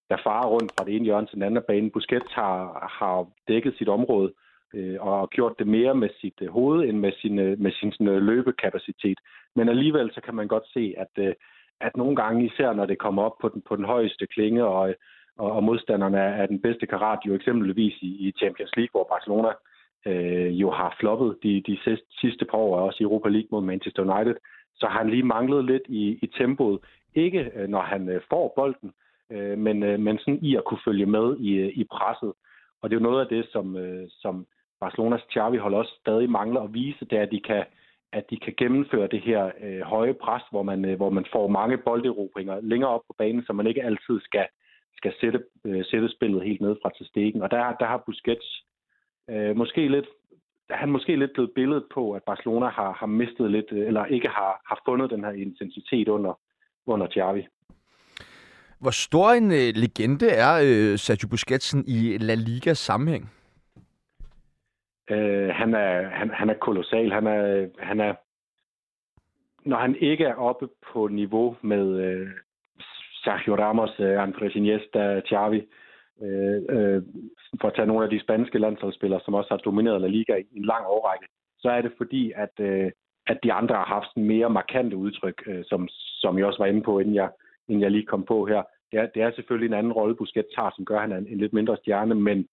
[0.10, 1.92] der farer rundt fra det ene hjørne til den anden bane.
[1.92, 4.34] Busquets har, har dækket sit område
[4.76, 7.92] øh, og gjort det mere med sit øh, hoved end med sin, øh, med sin
[7.92, 9.20] sådan, øh, løbekapacitet.
[9.56, 11.34] Men alligevel så kan man godt se, at, øh,
[11.82, 14.96] at nogle gange, især når det kommer op på den, på den højeste klinge, og,
[15.38, 19.08] og, og modstanderne er, er den bedste karat, jo eksempelvis i, i Champions League, hvor
[19.14, 19.50] Barcelona
[20.06, 21.78] øh, jo har floppet de, de
[22.22, 24.36] sidste par år, også i Europa League mod Manchester United,
[24.76, 26.80] så har han lige manglet lidt i, i tempoet.
[27.16, 28.92] Ikke øh, når han øh, får bolden,
[29.32, 32.34] øh, men, øh, men sådan i at kunne følge med i, øh, i presset.
[32.82, 34.46] Og det er jo noget af det, som, øh, som
[34.80, 37.64] Barcelonas Xavi-hold også stadig mangler at vise, det er, at de kan,
[38.18, 41.48] at de kan gennemføre det her øh, høje pres, hvor man, øh, hvor man får
[41.48, 44.48] mange bolderobringer længere op på banen, så man ikke altid skal,
[44.98, 47.42] skal sætte, øh, sætte spillet helt ned fra til stegen.
[47.42, 48.64] Og der, der har Busquets
[49.30, 50.06] øh, måske lidt
[50.70, 54.28] han måske lidt blevet billedet på, at Barcelona har, har mistet lidt, øh, eller ikke
[54.28, 56.40] har, har fundet den her intensitet under,
[56.86, 57.48] under Xavi.
[58.80, 63.32] Hvor stor en øh, legende er øh, Sergio Busquetsen i La Ligas sammenhæng?
[65.10, 67.12] Øh, han, er, han, han er kolossal.
[67.12, 68.14] Han er, han er,
[69.70, 72.30] når han ikke er oppe på niveau med øh,
[73.24, 75.68] Sergio Ramos, øh, Andres Iniesta, Xavi,
[76.22, 77.04] øh, øh,
[77.62, 80.58] for at tage nogle af de spanske landsholdsspillere, som også har domineret La Liga i
[80.58, 81.26] en lang årrække,
[81.60, 82.92] så er det fordi, at, øh,
[83.28, 86.66] at de andre har haft en mere markante udtryk, øh, som, som jeg også var
[86.66, 87.30] inde på, inden jeg,
[87.68, 88.64] inden jeg lige kom på her.
[88.92, 91.18] Det er, det er selvfølgelig en anden rolle, Busquets tager, som gør, at han er
[91.18, 92.48] en, en lidt mindre stjerne, men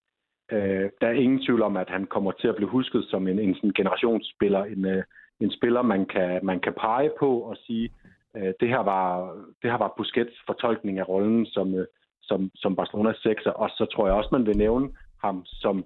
[0.51, 3.39] øh, der er ingen tvivl om, at han kommer til at blive husket som en,
[3.39, 5.03] en sådan generationsspiller, en, øh,
[5.39, 7.89] en spiller, man kan, man kan pege på og sige,
[8.37, 11.85] øh, det, her var, det her var Busquets fortolkning af rollen som, øh,
[12.21, 14.89] som, som Barcelonas sekser, og så tror jeg også, man vil nævne
[15.23, 15.85] ham som,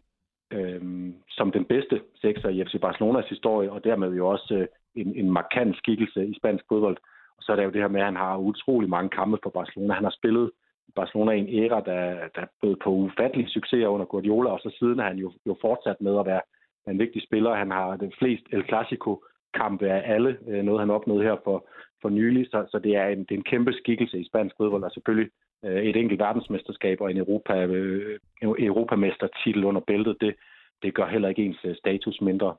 [0.52, 0.82] øh,
[1.30, 5.32] som den bedste sekser i FC Barcelonas historie, og dermed jo også øh, en, en
[5.32, 6.98] markant skikkelse i spansk fodbold.
[7.38, 9.50] Og så er der jo det her med, at han har utrolig mange kampe for
[9.50, 9.94] Barcelona.
[9.94, 10.52] Han har spillet
[11.00, 12.02] Barcelona i en æra, der,
[12.36, 16.00] der bød på ufattelig succeser under Guardiola, og så siden er han jo, jo fortsat
[16.02, 16.42] med at være
[16.92, 17.62] en vigtig spiller.
[17.64, 19.12] Han har det flest El Clasico
[19.54, 21.58] kampe af alle, øh, noget han opnåede her for,
[22.02, 24.84] for nylig, så, så det, er en, det er en kæmpe skikkelse i spansk fodbold,
[24.84, 25.32] og selvfølgelig
[25.66, 30.36] øh, et enkelt verdensmesterskab og en Europa, øh, europamestertitel under bæltet, det,
[30.84, 32.56] det gør heller ikke ens øh, status mindre.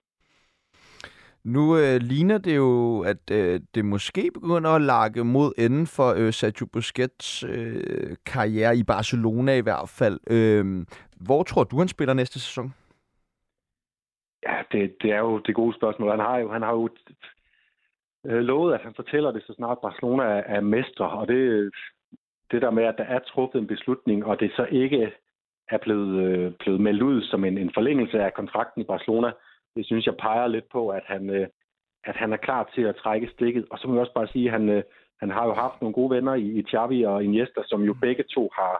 [1.44, 6.14] Nu øh, ligner det jo, at øh, det måske begynder at lakke mod enden for
[6.16, 10.18] øh, Sergio Busquets øh, karriere i Barcelona i hvert fald.
[10.30, 10.86] Øh,
[11.26, 12.74] hvor tror du, han spiller næste sæson?
[14.46, 16.10] Ja, det, det er jo det gode spørgsmål.
[16.10, 16.88] Han har jo, han har jo
[18.26, 21.70] øh, lovet, at han fortæller det, så snart Barcelona er, er mestre, og det,
[22.50, 25.12] det der med, at der er truffet en beslutning, og det så ikke
[25.68, 29.30] er blevet, øh, blevet meldt ud som en, en forlængelse af kontrakten i Barcelona,
[29.78, 31.46] det synes jeg peger lidt på, at han, øh,
[32.04, 33.64] at han er klar til at trække stikket.
[33.70, 34.82] Og så må jeg også bare sige, at han, øh,
[35.20, 38.24] han har jo haft nogle gode venner i, i Xavi og Iniesta, som jo begge
[38.34, 38.74] to har,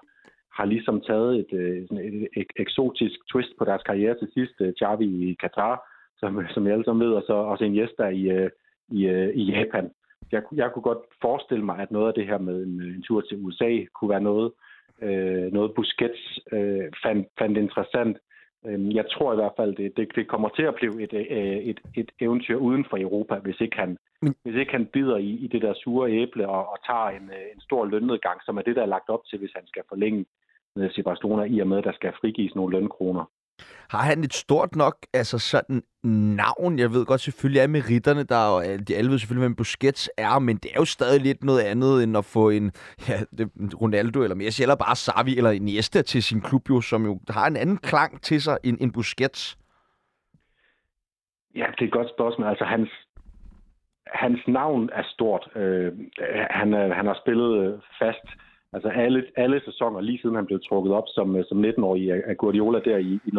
[0.57, 1.77] har ligesom taget et, øh,
[2.09, 4.55] et, et eksotisk twist på deres karriere til sidst.
[4.61, 5.75] Øh, Xavi i Katar,
[6.17, 8.49] som, som jeg alle sammen ved, og så også Iniesta i,
[8.89, 9.01] i,
[9.41, 9.91] i Japan
[10.33, 13.21] jeg, jeg kunne godt forestille mig, at noget af det her med en, en tur
[13.21, 14.53] til USA kunne være noget,
[15.03, 18.17] øh, noget Busquets øh, fandt, fandt interessant.
[18.67, 21.57] Øhm, jeg tror i hvert fald, det, det, det kommer til at blive et, øh,
[21.71, 25.31] et, et eventyr uden for Europa, hvis ikke han, Men- hvis ikke han bider i,
[25.31, 28.63] i det der sure æble og, og tager en, øh, en stor lønnedgang, som er
[28.63, 30.25] det, der er lagt op til, hvis han skal forlænge
[30.77, 33.25] med Barcelona, i og med, at der skal frigives nogle lønkroner.
[33.91, 36.79] Har han et stort nok altså sådan navn?
[36.79, 40.39] Jeg ved godt selvfølgelig er meritterne, der og de alle ved selvfølgelig, hvem Busquets er,
[40.39, 42.73] men det er jo stadig lidt noget andet, end at få en
[43.09, 43.51] ja, det,
[43.81, 47.47] Ronaldo eller Messi, eller bare Xavi eller Iniesta til sin klub, jo, som jo har
[47.47, 49.59] en anden klang til sig end, end Busquets.
[51.55, 52.49] Ja, det er et godt spørgsmål.
[52.49, 52.91] Altså, hans,
[54.07, 55.49] hans navn er stort.
[55.57, 55.93] Øh,
[56.51, 58.27] han, han har spillet øh, fast
[58.73, 62.37] altså alle, alle sæsoner, lige siden han blev trukket op som, øh, som 19-årig af
[62.37, 63.31] Guardiola der i, i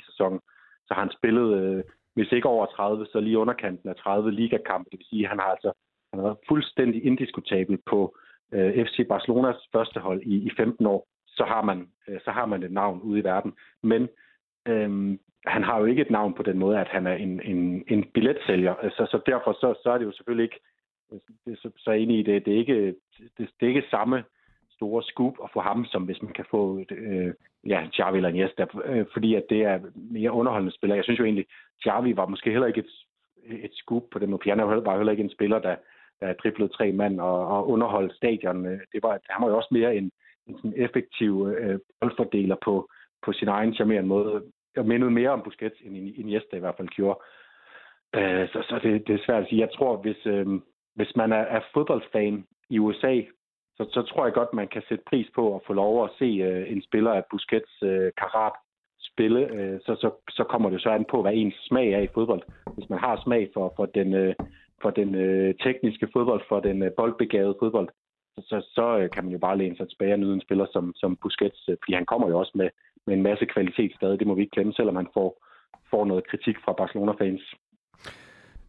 [0.00, 0.40] 08-09 sæsonen,
[0.86, 1.82] så har han spillet, øh,
[2.14, 4.90] hvis ikke over 30, så lige underkanten af 30 ligakampe.
[4.90, 5.72] Det vil sige, at han har altså
[6.14, 8.16] han har været fuldstændig indiskutabel på
[8.52, 11.06] øh, FC Barcelonas første hold i, i 15 år.
[11.26, 13.52] Så har, man, øh, så har man et navn ude i verden.
[13.82, 14.08] Men
[14.68, 17.84] øh, han har jo ikke et navn på den måde, at han er en, en,
[17.88, 18.74] en billetsælger.
[18.96, 20.60] Så, så derfor så, så er det jo selvfølgelig ikke,
[21.44, 22.94] det, er så, så enig i det, det er ikke,
[23.38, 24.24] det, det er ikke samme
[24.84, 26.60] store scoop at få ham, som hvis man kan få
[26.90, 27.32] øh,
[27.66, 30.96] ja, Xavi eller Iniesta, øh, fordi at det er mere underholdende spiller.
[30.96, 31.46] Jeg synes jo egentlig,
[31.84, 32.92] Xavi var måske heller ikke et,
[33.66, 34.42] et scoop på den måde.
[34.44, 35.76] Piano var heller ikke en spiller, der,
[36.20, 38.66] der driblede tre mand og, og underholdt stadion.
[38.66, 40.10] Øh, det var, han var jo også mere en,
[40.46, 42.88] en sådan effektiv øh, boldfordeler på,
[43.24, 44.42] på sin egen charmerende måde.
[44.76, 47.18] Jeg mindede mere om Busquets, end Iniesta i hvert fald gjorde.
[48.18, 49.60] Øh, så så det, det er svært at sige.
[49.60, 50.46] Jeg tror, hvis, øh,
[50.94, 53.20] hvis man er, er fodboldfan i USA,
[53.76, 56.24] så, så tror jeg godt, man kan sætte pris på at få lov at se
[56.24, 58.52] øh, en spiller af Busquets øh, karat
[59.00, 59.40] spille.
[59.56, 62.42] Øh, så, så, så kommer det så an på, hvad ens smag er i fodbold.
[62.74, 64.34] Hvis man har smag for, for den, øh,
[64.82, 67.88] for den øh, tekniske fodbold, for den øh, boldbegavede fodbold,
[68.34, 70.66] så, så, så øh, kan man jo bare læne sig tilbage og nyde en spiller
[70.72, 72.68] som, som Busquets, øh, fordi han kommer jo også med,
[73.06, 74.18] med en masse kvalitet stadig.
[74.18, 75.44] Det må vi ikke glemme, selvom han får,
[75.90, 77.54] får noget kritik fra Barcelona-fans.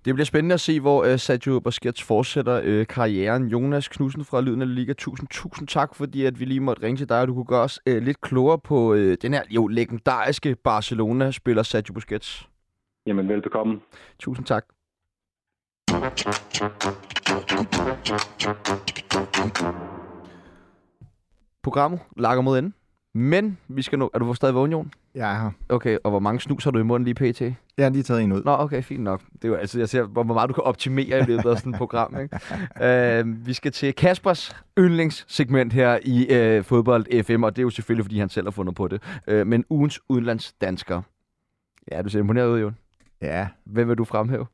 [0.05, 3.47] Det bliver spændende at se, hvor uh, Sergio Busquets fortsætter uh, karrieren.
[3.47, 6.97] Jonas Knudsen fra Lyden af Liga, tusind, tusind tak, fordi at vi lige måtte ringe
[6.97, 9.67] til dig, og du kunne gøre os uh, lidt klogere på uh, den her jo
[9.67, 12.49] legendariske Barcelona-spiller Sergio Busquets.
[13.07, 13.79] Jamen, velbekomme.
[14.19, 14.65] Tusind tak.
[21.63, 22.73] Programmet lakker mod enden.
[23.17, 24.09] Men vi skal nu...
[24.13, 24.91] Er du stadig vågen, Jon?
[25.15, 25.51] Jeg er her.
[25.69, 27.41] Okay, og hvor mange snus har du i munden lige pt?
[27.41, 27.55] Jeg
[27.85, 28.43] har lige taget en ud.
[28.43, 29.21] Nå, okay, fint nok.
[29.33, 31.73] Det er jo altså, jeg ser, hvor meget du kan optimere i løbet af sådan
[31.73, 32.15] et program.
[32.19, 33.21] Ikke?
[33.21, 37.69] uh, vi skal til Kaspers yndlingssegment her i uh, Fodbold FM, og det er jo
[37.69, 39.01] selvfølgelig, fordi han selv har fundet på det.
[39.31, 41.01] Uh, men ugens udenlandsdansker.
[41.91, 42.77] Ja, du ser imponeret ud, Jon.
[43.21, 44.45] Ja, Hvem vil du fremhæve?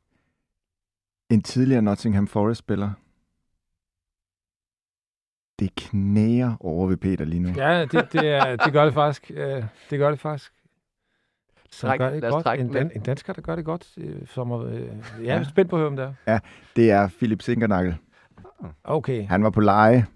[1.30, 2.90] en tidligere Nottingham Forest-spiller.
[5.62, 7.48] Det knæger over ved Peter lige nu.
[7.56, 9.30] Ja, det, det, er, det gør det faktisk.
[9.34, 10.52] Øh, det gør det faktisk.
[11.70, 12.44] Som Træk- gør det godt.
[12.44, 13.86] trække En, den dan, en dansker, der gør det godt.
[13.98, 14.80] Øh, som, øh,
[15.22, 15.44] jeg er Ja.
[15.44, 16.38] spændt på at høre om det er.
[16.76, 17.94] Det er Philip Sinkernagel.
[18.84, 20.06] Okay, Han var på leje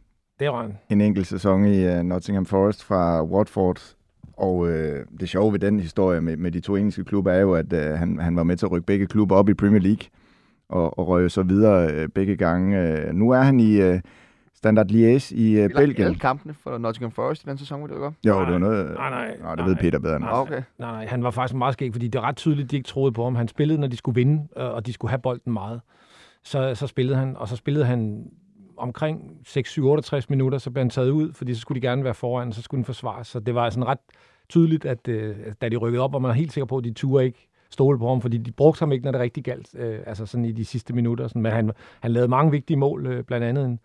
[0.41, 0.79] det er han.
[0.91, 3.95] en enkelt sæson i uh, Nottingham Forest fra Watford.
[4.37, 4.69] Og uh,
[5.21, 7.79] det sjove ved den historie med, med de to engelske klubber er jo, at uh,
[7.99, 10.07] han, han var med til at rykke begge klubber op i Premier League.
[10.69, 12.99] Og, og røg så videre uh, begge gange.
[13.09, 13.99] Uh, nu er han i uh,
[14.57, 16.07] Standard Liège i uh, Belgien.
[16.07, 18.15] Alle kampene for Nottingham Forest i den sæson, vil det godt?
[18.27, 18.95] Jo, det var noget...
[18.95, 19.37] Nej, nej.
[19.43, 20.41] Nå, det ved Peter bedre end Nej.
[20.41, 20.63] Okay.
[20.79, 22.87] Nej, nej, han var faktisk meget skæg, fordi det er ret tydeligt, at de ikke
[22.89, 23.35] troede på ham.
[23.35, 25.81] Han spillede, når de skulle vinde, øh, og de skulle have bolden meget.
[26.45, 28.27] Så, så spillede han, og så spillede han
[28.77, 32.49] omkring 6-7-68 minutter, så blev han taget ud, fordi så skulle de gerne være foran,
[32.49, 33.27] og så skulle den forsvares.
[33.27, 33.99] Så det var sådan ret
[34.49, 36.93] tydeligt, at øh, da de rykkede op, og man er helt sikker på, at de
[36.93, 39.99] turde ikke stole på ham, fordi de brugte ham ikke, når det rigtig galt, øh,
[40.07, 41.29] altså sådan i de sidste minutter.
[41.29, 41.43] Sådan.
[41.43, 43.81] Men han, han lavede mange vigtige mål, øh, blandt andet en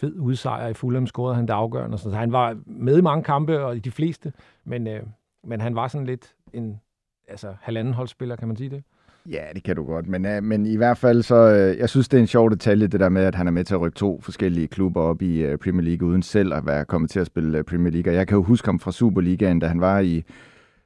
[0.00, 1.98] fed udsejr i Fulham, scorede han det afgørende.
[1.98, 4.32] Så han var med i mange kampe, og i de fleste,
[4.64, 5.02] men, øh,
[5.44, 6.80] men han var sådan lidt en
[7.28, 8.82] altså, halvanden holdspiller, kan man sige det?
[9.30, 10.06] Ja, det kan du godt.
[10.06, 12.86] Men, øh, men i hvert fald så, øh, jeg synes, det er en sjov detalje,
[12.86, 15.42] det der med, at han er med til at rykke to forskellige klubber op i
[15.42, 18.12] øh, Premier League, uden selv at være kommet til at spille øh, Premier League.
[18.12, 20.24] Og jeg kan jo huske ham fra Superligaen, da han var i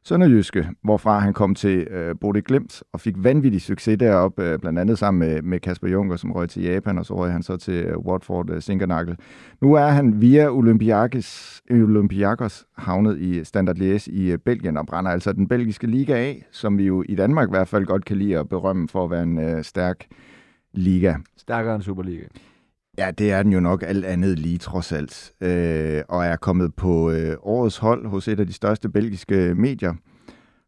[0.09, 4.79] Sønderjyske, hvorfra han kom til øh, Bodø Glimt og fik vanvittig succes deroppe, øh, blandt
[4.79, 7.57] andet sammen med, med Kasper Juncker, som røg til Japan, og så røg han så
[7.57, 9.17] til øh, Watford øh, Sinkernakkel.
[9.61, 15.11] Nu er han via Olympiakos, Olympiakos havnet i Standard Liège i øh, Belgien og brænder
[15.11, 18.17] altså den belgiske liga af, som vi jo i Danmark i hvert fald godt kan
[18.17, 20.07] lide at berømme for at være en øh, stærk
[20.75, 21.15] liga.
[21.37, 22.25] Stærkere end Superliga.
[22.99, 25.33] Ja, det er den jo nok alt andet lige trods alt.
[25.41, 29.95] Øh, og er kommet på øh, årets hold hos et af de største belgiske medier.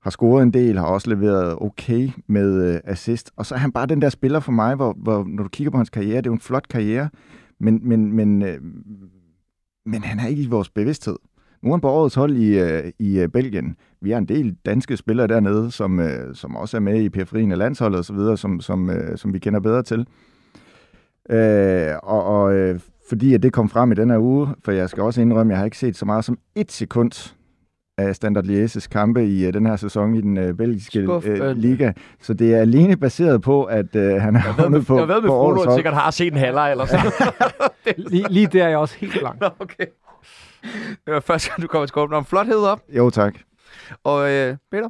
[0.03, 3.31] Har scoret en del, har også leveret okay med øh, assist.
[3.37, 5.71] Og så er han bare den der spiller for mig, hvor, hvor når du kigger
[5.71, 7.09] på hans karriere, det er jo en flot karriere,
[7.61, 8.59] men, men, men, øh,
[9.87, 11.17] men han er ikke i vores bevidsthed.
[11.63, 13.77] Nu er han på årets hold i, øh, i øh, Belgien.
[14.01, 17.53] Vi har en del danske spillere dernede, som, øh, som også er med i periferien
[17.53, 20.07] af landsholdet osv., som, som, øh, som vi kender bedre til.
[21.31, 24.91] Øh, og og øh, fordi at det kom frem i den her uge, for jeg
[24.91, 27.35] skal også indrømme, at jeg har ikke set så meget som et sekund
[27.99, 31.23] af Standard Lièges kampe i uh, den her sæson i den uh, belgiske uh,
[31.57, 31.93] liga.
[32.21, 35.29] Så det er alene baseret på, at uh, han er havnet på Jeg ved med,
[35.29, 37.13] Frodo sikkert har set en halvleg eller sådan.
[38.11, 39.43] lige, lige der er jeg også helt blank.
[39.61, 39.87] okay.
[41.07, 42.81] Det var første gang, du kommer til at om flothed op.
[42.97, 43.35] Jo, tak.
[44.05, 44.89] Og uh, Peter?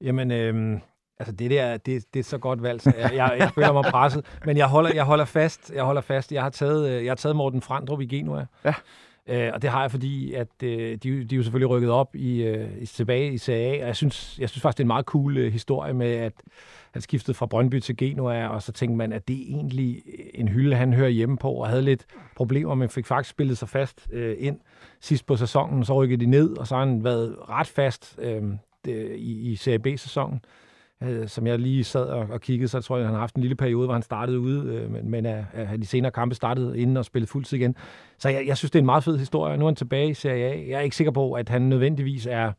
[0.00, 0.80] Jamen, øh,
[1.20, 3.84] altså det der, det, det er så godt valgt, så jeg, jeg, jeg føler mig
[3.84, 4.26] presset.
[4.46, 5.72] Men jeg holder, jeg holder fast.
[5.74, 6.32] Jeg holder fast.
[6.32, 8.46] Jeg har taget, jeg har taget Morten Frandrup i Genua.
[8.64, 8.74] Ja.
[9.26, 12.16] Øh, og det har jeg, fordi at øh, de, de er jo selvfølgelig rykket op
[12.16, 14.88] i, øh, tilbage i Serie A, og jeg synes, jeg synes faktisk, det er en
[14.88, 16.32] meget cool øh, historie med, at
[16.90, 20.02] han skiftede fra Brøndby til Genua, og så tænkte man, at det er egentlig
[20.34, 22.06] en hylde, han hører hjemme på, og havde lidt
[22.36, 24.58] problemer, men fik faktisk spillet sig fast øh, ind
[25.00, 28.42] sidst på sæsonen, så rykkede de ned, og så har han været ret fast øh,
[29.16, 30.69] i, i Serie B-sæsonen øh,
[31.02, 33.34] Øh, som jeg lige sad og, og kiggede, så tror jeg, at han har haft
[33.34, 35.44] en lille periode, hvor han startede ude, øh, men, men at,
[35.80, 37.76] de senere kampe startede inden og spillede fuldtid igen.
[38.18, 39.56] Så jeg, jeg synes, det er en meget fed historie.
[39.56, 40.68] Nu er han tilbage i Serie A.
[40.68, 42.52] Jeg er ikke sikker på, at han nødvendigvis er,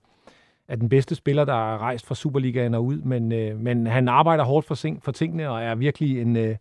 [0.67, 4.07] er den bedste spiller, der er rejst fra Superligaen og ud, men, øh, men han
[4.07, 6.35] arbejder hårdt for, for tingene og er virkelig en...
[6.35, 6.55] Øh,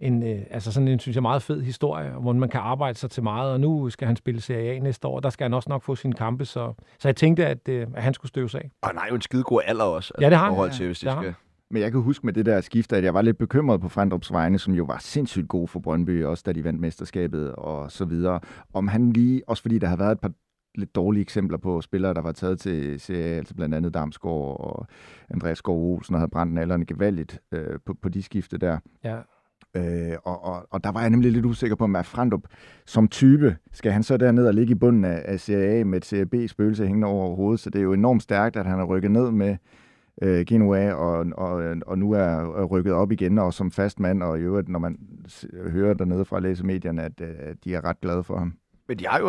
[0.00, 3.10] en, øh, altså sådan en, synes jeg, meget fed historie, hvor man kan arbejde sig
[3.10, 5.68] til meget, og nu skal han spille Serie A næste år, der skal han også
[5.68, 8.70] nok få sine kampe, så, så jeg tænkte, at, øh, at han skulle støves af.
[8.82, 10.12] Og han er jo en skide god alder også.
[10.14, 10.70] Altså, ja, det har han.
[10.70, 11.34] Til, hvis ja, de skal...
[11.70, 14.32] Men jeg kan huske med det der skift, at jeg var lidt bekymret på Frandrups
[14.32, 18.04] vegne, som jo var sindssygt god for Brøndby, også da de vandt mesterskabet og så
[18.04, 18.40] videre.
[18.74, 20.30] Om han lige, også fordi der har været et par
[20.74, 24.86] lidt dårlige eksempler på spillere, der var taget til CA, altså blandt andet Damsgaard og
[25.30, 28.78] Andreas Skov Olsen, og havde brændt nallerne gevaldigt øh, på, på de skifte der.
[29.04, 29.16] Ja.
[29.76, 32.42] Øh, og, og, og der var jeg nemlig lidt usikker på, at Frandrup
[32.86, 36.30] som type, skal han så derned og ligge i bunden af, af A med et
[36.30, 39.10] B spøgelse hængende over hovedet, så det er jo enormt stærkt, at han har rykket
[39.10, 39.56] ned med
[40.22, 44.38] øh, Genua, og, og, og nu er rykket op igen, og som fast mand, og
[44.38, 44.98] i øvrigt, når man
[45.70, 48.54] hører dernede fra at læse medierne, at, øh, at de er ret glade for ham.
[48.88, 49.26] Men de har jo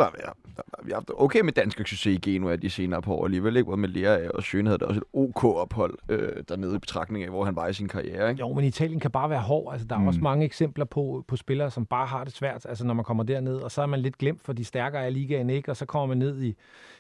[0.84, 3.68] vi har haft okay med dansk succes i Genua de senere på år alligevel, ikke?
[3.68, 7.24] Hvor med Lea og Schøn havde der også et OK ophold øh, dernede i betragtning
[7.24, 8.30] af, hvor han var i sin karriere.
[8.30, 8.40] Ikke?
[8.40, 9.72] Jo, men Italien kan bare være hård.
[9.74, 10.08] Altså, der er mm.
[10.08, 13.24] også mange eksempler på, på spillere, som bare har det svært, altså når man kommer
[13.24, 15.72] derned, og så er man lidt glemt for de stærkere af ligaen, ikke?
[15.72, 16.56] Og så kommer man ned i,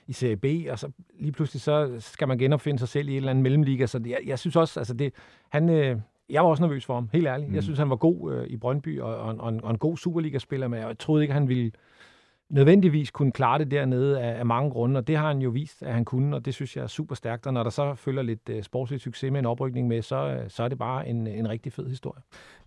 [0.07, 3.17] i Serie B, og så lige pludselig så skal man genopfinde sig selv i en
[3.17, 3.85] eller anden mellemliga.
[3.85, 5.13] Så jeg, jeg synes også, altså det,
[5.49, 5.97] han, øh,
[6.29, 7.49] jeg var også nervøs for ham, helt ærligt.
[7.49, 7.55] Mm.
[7.55, 9.97] Jeg synes, han var god øh, i Brøndby, og, og, og, en, og en god
[9.97, 11.71] Superliga-spiller, men jeg troede ikke, han ville
[12.49, 15.83] nødvendigvis kunne klare det dernede af, af mange grunde, og det har han jo vist,
[15.83, 17.47] at han kunne, og det synes jeg er super stærkt.
[17.47, 20.49] Og når der så følger lidt uh, sportslig succes med en oprykning med, så, uh,
[20.49, 22.21] så er det bare en, en rigtig fed historie.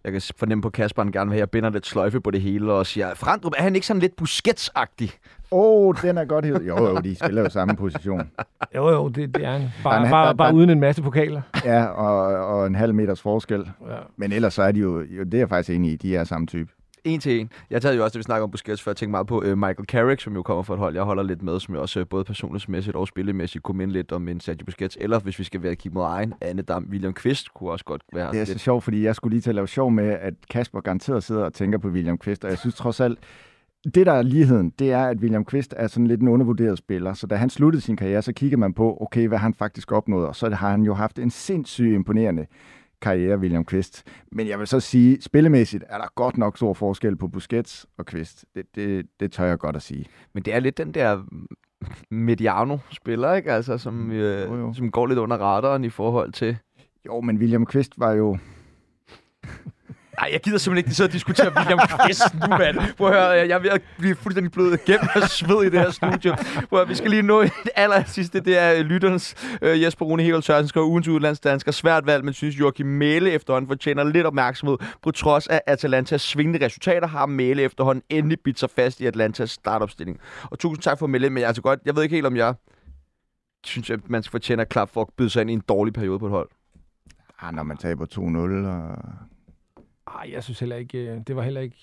[0.04, 2.30] Jeg kan fornemme på Kasper, han gerne vil have, at jeg binder lidt sløjfe på
[2.30, 5.10] det hele, og siger, Frandrup, er han ikke sådan lidt Busquets-agtig?
[5.50, 6.66] Åh, oh, den er godt hævet.
[6.68, 8.30] Jo, jo, de spiller jo samme position.
[8.76, 9.68] jo, jo, det, det er han.
[9.84, 11.42] Bare, han, bare, bare, bare uden en masse pokaler.
[11.64, 13.70] Ja, og, og en halv meters forskel.
[13.88, 13.96] Ja.
[14.16, 16.24] Men ellers så er de jo, jo, det er jeg faktisk enig i, de er
[16.24, 16.72] samme type.
[17.04, 17.50] En til en.
[17.70, 19.58] Jeg tager jo også, det vi snakker om Busquets, for jeg tænker meget på uh,
[19.58, 22.00] Michael Carrick, som jo kommer fra et hold, jeg holder lidt med, som jeg også
[22.00, 24.98] uh, både personlighedsmæssigt og spillemæssigt kunne minde lidt om en Sergio Busquets.
[25.00, 28.02] Eller hvis vi skal være kigge mod egen, Anne Dam, William Kvist kunne også godt
[28.12, 28.48] være Det er lidt.
[28.48, 31.44] så sjovt, fordi jeg skulle lige til at lave sjov med, at Kasper garanteret sidder
[31.44, 33.18] og tænker på William Kvist, og jeg synes trods alt,
[33.94, 37.14] det, der er ligheden, det er, at William Kvist er sådan lidt en undervurderet spiller.
[37.14, 40.28] Så da han sluttede sin karriere, så kigger man på, okay, hvad han faktisk opnåede.
[40.28, 42.46] Og så har han jo haft en sindssygt imponerende
[43.02, 44.02] karriere, William Kvist.
[44.32, 48.06] Men jeg vil så sige, spillemæssigt er der godt nok stor forskel på Busquets og
[48.06, 48.44] Kvist.
[48.54, 50.06] Det, det, det tør jeg godt at sige.
[50.32, 51.22] Men det er lidt den der
[52.10, 53.52] Mediano-spiller, ikke?
[53.52, 54.72] Altså, som, øh, jo, jo.
[54.72, 56.56] som går lidt under radaren i forhold til...
[57.06, 58.38] Jo, men William Kvist var jo
[60.20, 62.76] Nej, jeg gider simpelthen ikke sidde og diskutere William Kvist nu, mand.
[62.96, 65.80] Prøv at høre, jeg er ved at blive fuldstændig blød gennem og sved i det
[65.80, 66.36] her studie.
[66.68, 68.40] Prøv at, vi skal lige nå et aller sidste.
[68.40, 71.72] Det er øh, lytterens øh, Jesper Rune Herold Sørensen skriver ugens udlandsdansker.
[71.72, 74.78] Svært valg, men synes Joachim Mæle efterhånden fortjener lidt opmærksomhed.
[75.02, 79.50] På trods af Atalantas svingende resultater har Mæle efterhånden endelig bidt sig fast i Atlantas
[79.50, 80.20] startopstilling.
[80.42, 82.36] Og tusind tak for at melde men jeg, altså godt, jeg ved ikke helt, om
[82.36, 82.54] jeg
[83.64, 85.94] synes, at man skal fortjene at klap for at byde sig ind i en dårlig
[85.94, 86.48] periode på et hold.
[87.40, 88.18] Ah, når man taber 2-0
[88.68, 88.98] og
[90.18, 91.76] ej, jeg synes heller ikke, øh, det var heller ikke,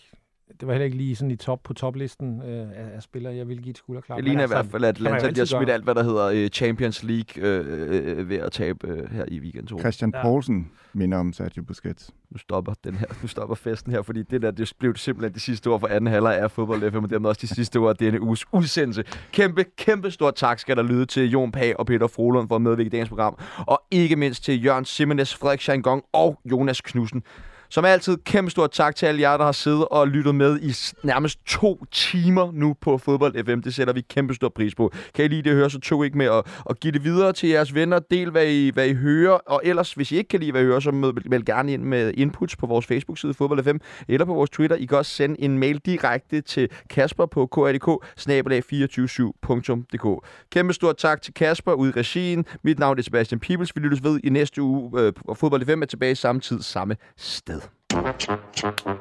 [0.59, 3.47] det var heller ikke lige sådan i top på toplisten øh, af, af spillere, jeg
[3.47, 4.15] ville give et skulderklap.
[4.17, 6.45] Det ligner i altså, hvert fald, at Atlanta de har smidt alt, hvad der hedder
[6.45, 9.79] uh, Champions League uh, uh, ved at tabe uh, her i weekend 2.
[9.79, 10.21] Christian ja.
[10.21, 12.11] Poulsen minder om Sergio Busquets.
[12.31, 15.39] Nu stopper, den her, nu stopper festen her, fordi det der det blev simpelthen de
[15.39, 17.95] sidste ord for anden halvleg af fodbold FM, og dermed også de sidste ord af
[17.95, 19.03] denne uges udsendelse.
[19.31, 22.61] Kæmpe, kæmpe stort tak skal der lyde til Jon Pag og Peter Frohlund for at
[22.61, 27.23] medvirke i dagens program, og ikke mindst til Jørgen Simenes, Frederik Schangong og Jonas Knudsen
[27.71, 30.73] som altid, kæmpe stort tak til alle jer, der har siddet og lyttet med i
[31.03, 33.61] nærmest to timer nu på Fodbold FM.
[33.61, 34.91] Det sætter vi kæmpe stor pris på.
[35.13, 37.49] Kan I lide det høre, så tog ikke med at, at give det videre til
[37.49, 37.99] jeres venner.
[37.99, 39.31] Del, hvad I, hvad I hører.
[39.31, 42.13] Og ellers, hvis I ikke kan lide, hvad I hører, så meld gerne ind med
[42.17, 44.75] inputs på vores Facebook-side Fodbold FM eller på vores Twitter.
[44.75, 47.87] I kan også sende en mail direkte til Kasper på krdk
[48.19, 50.19] 247dk
[50.51, 52.45] Kæmpe stort tak til Kasper ude i regien.
[52.63, 53.75] Mit navn er Sebastian Pibels.
[53.75, 55.01] Vi lyttes ved i næste uge.
[55.01, 57.58] Øh, og Fodbold FM er tilbage samme tid, samme sted.
[57.89, 58.99] 다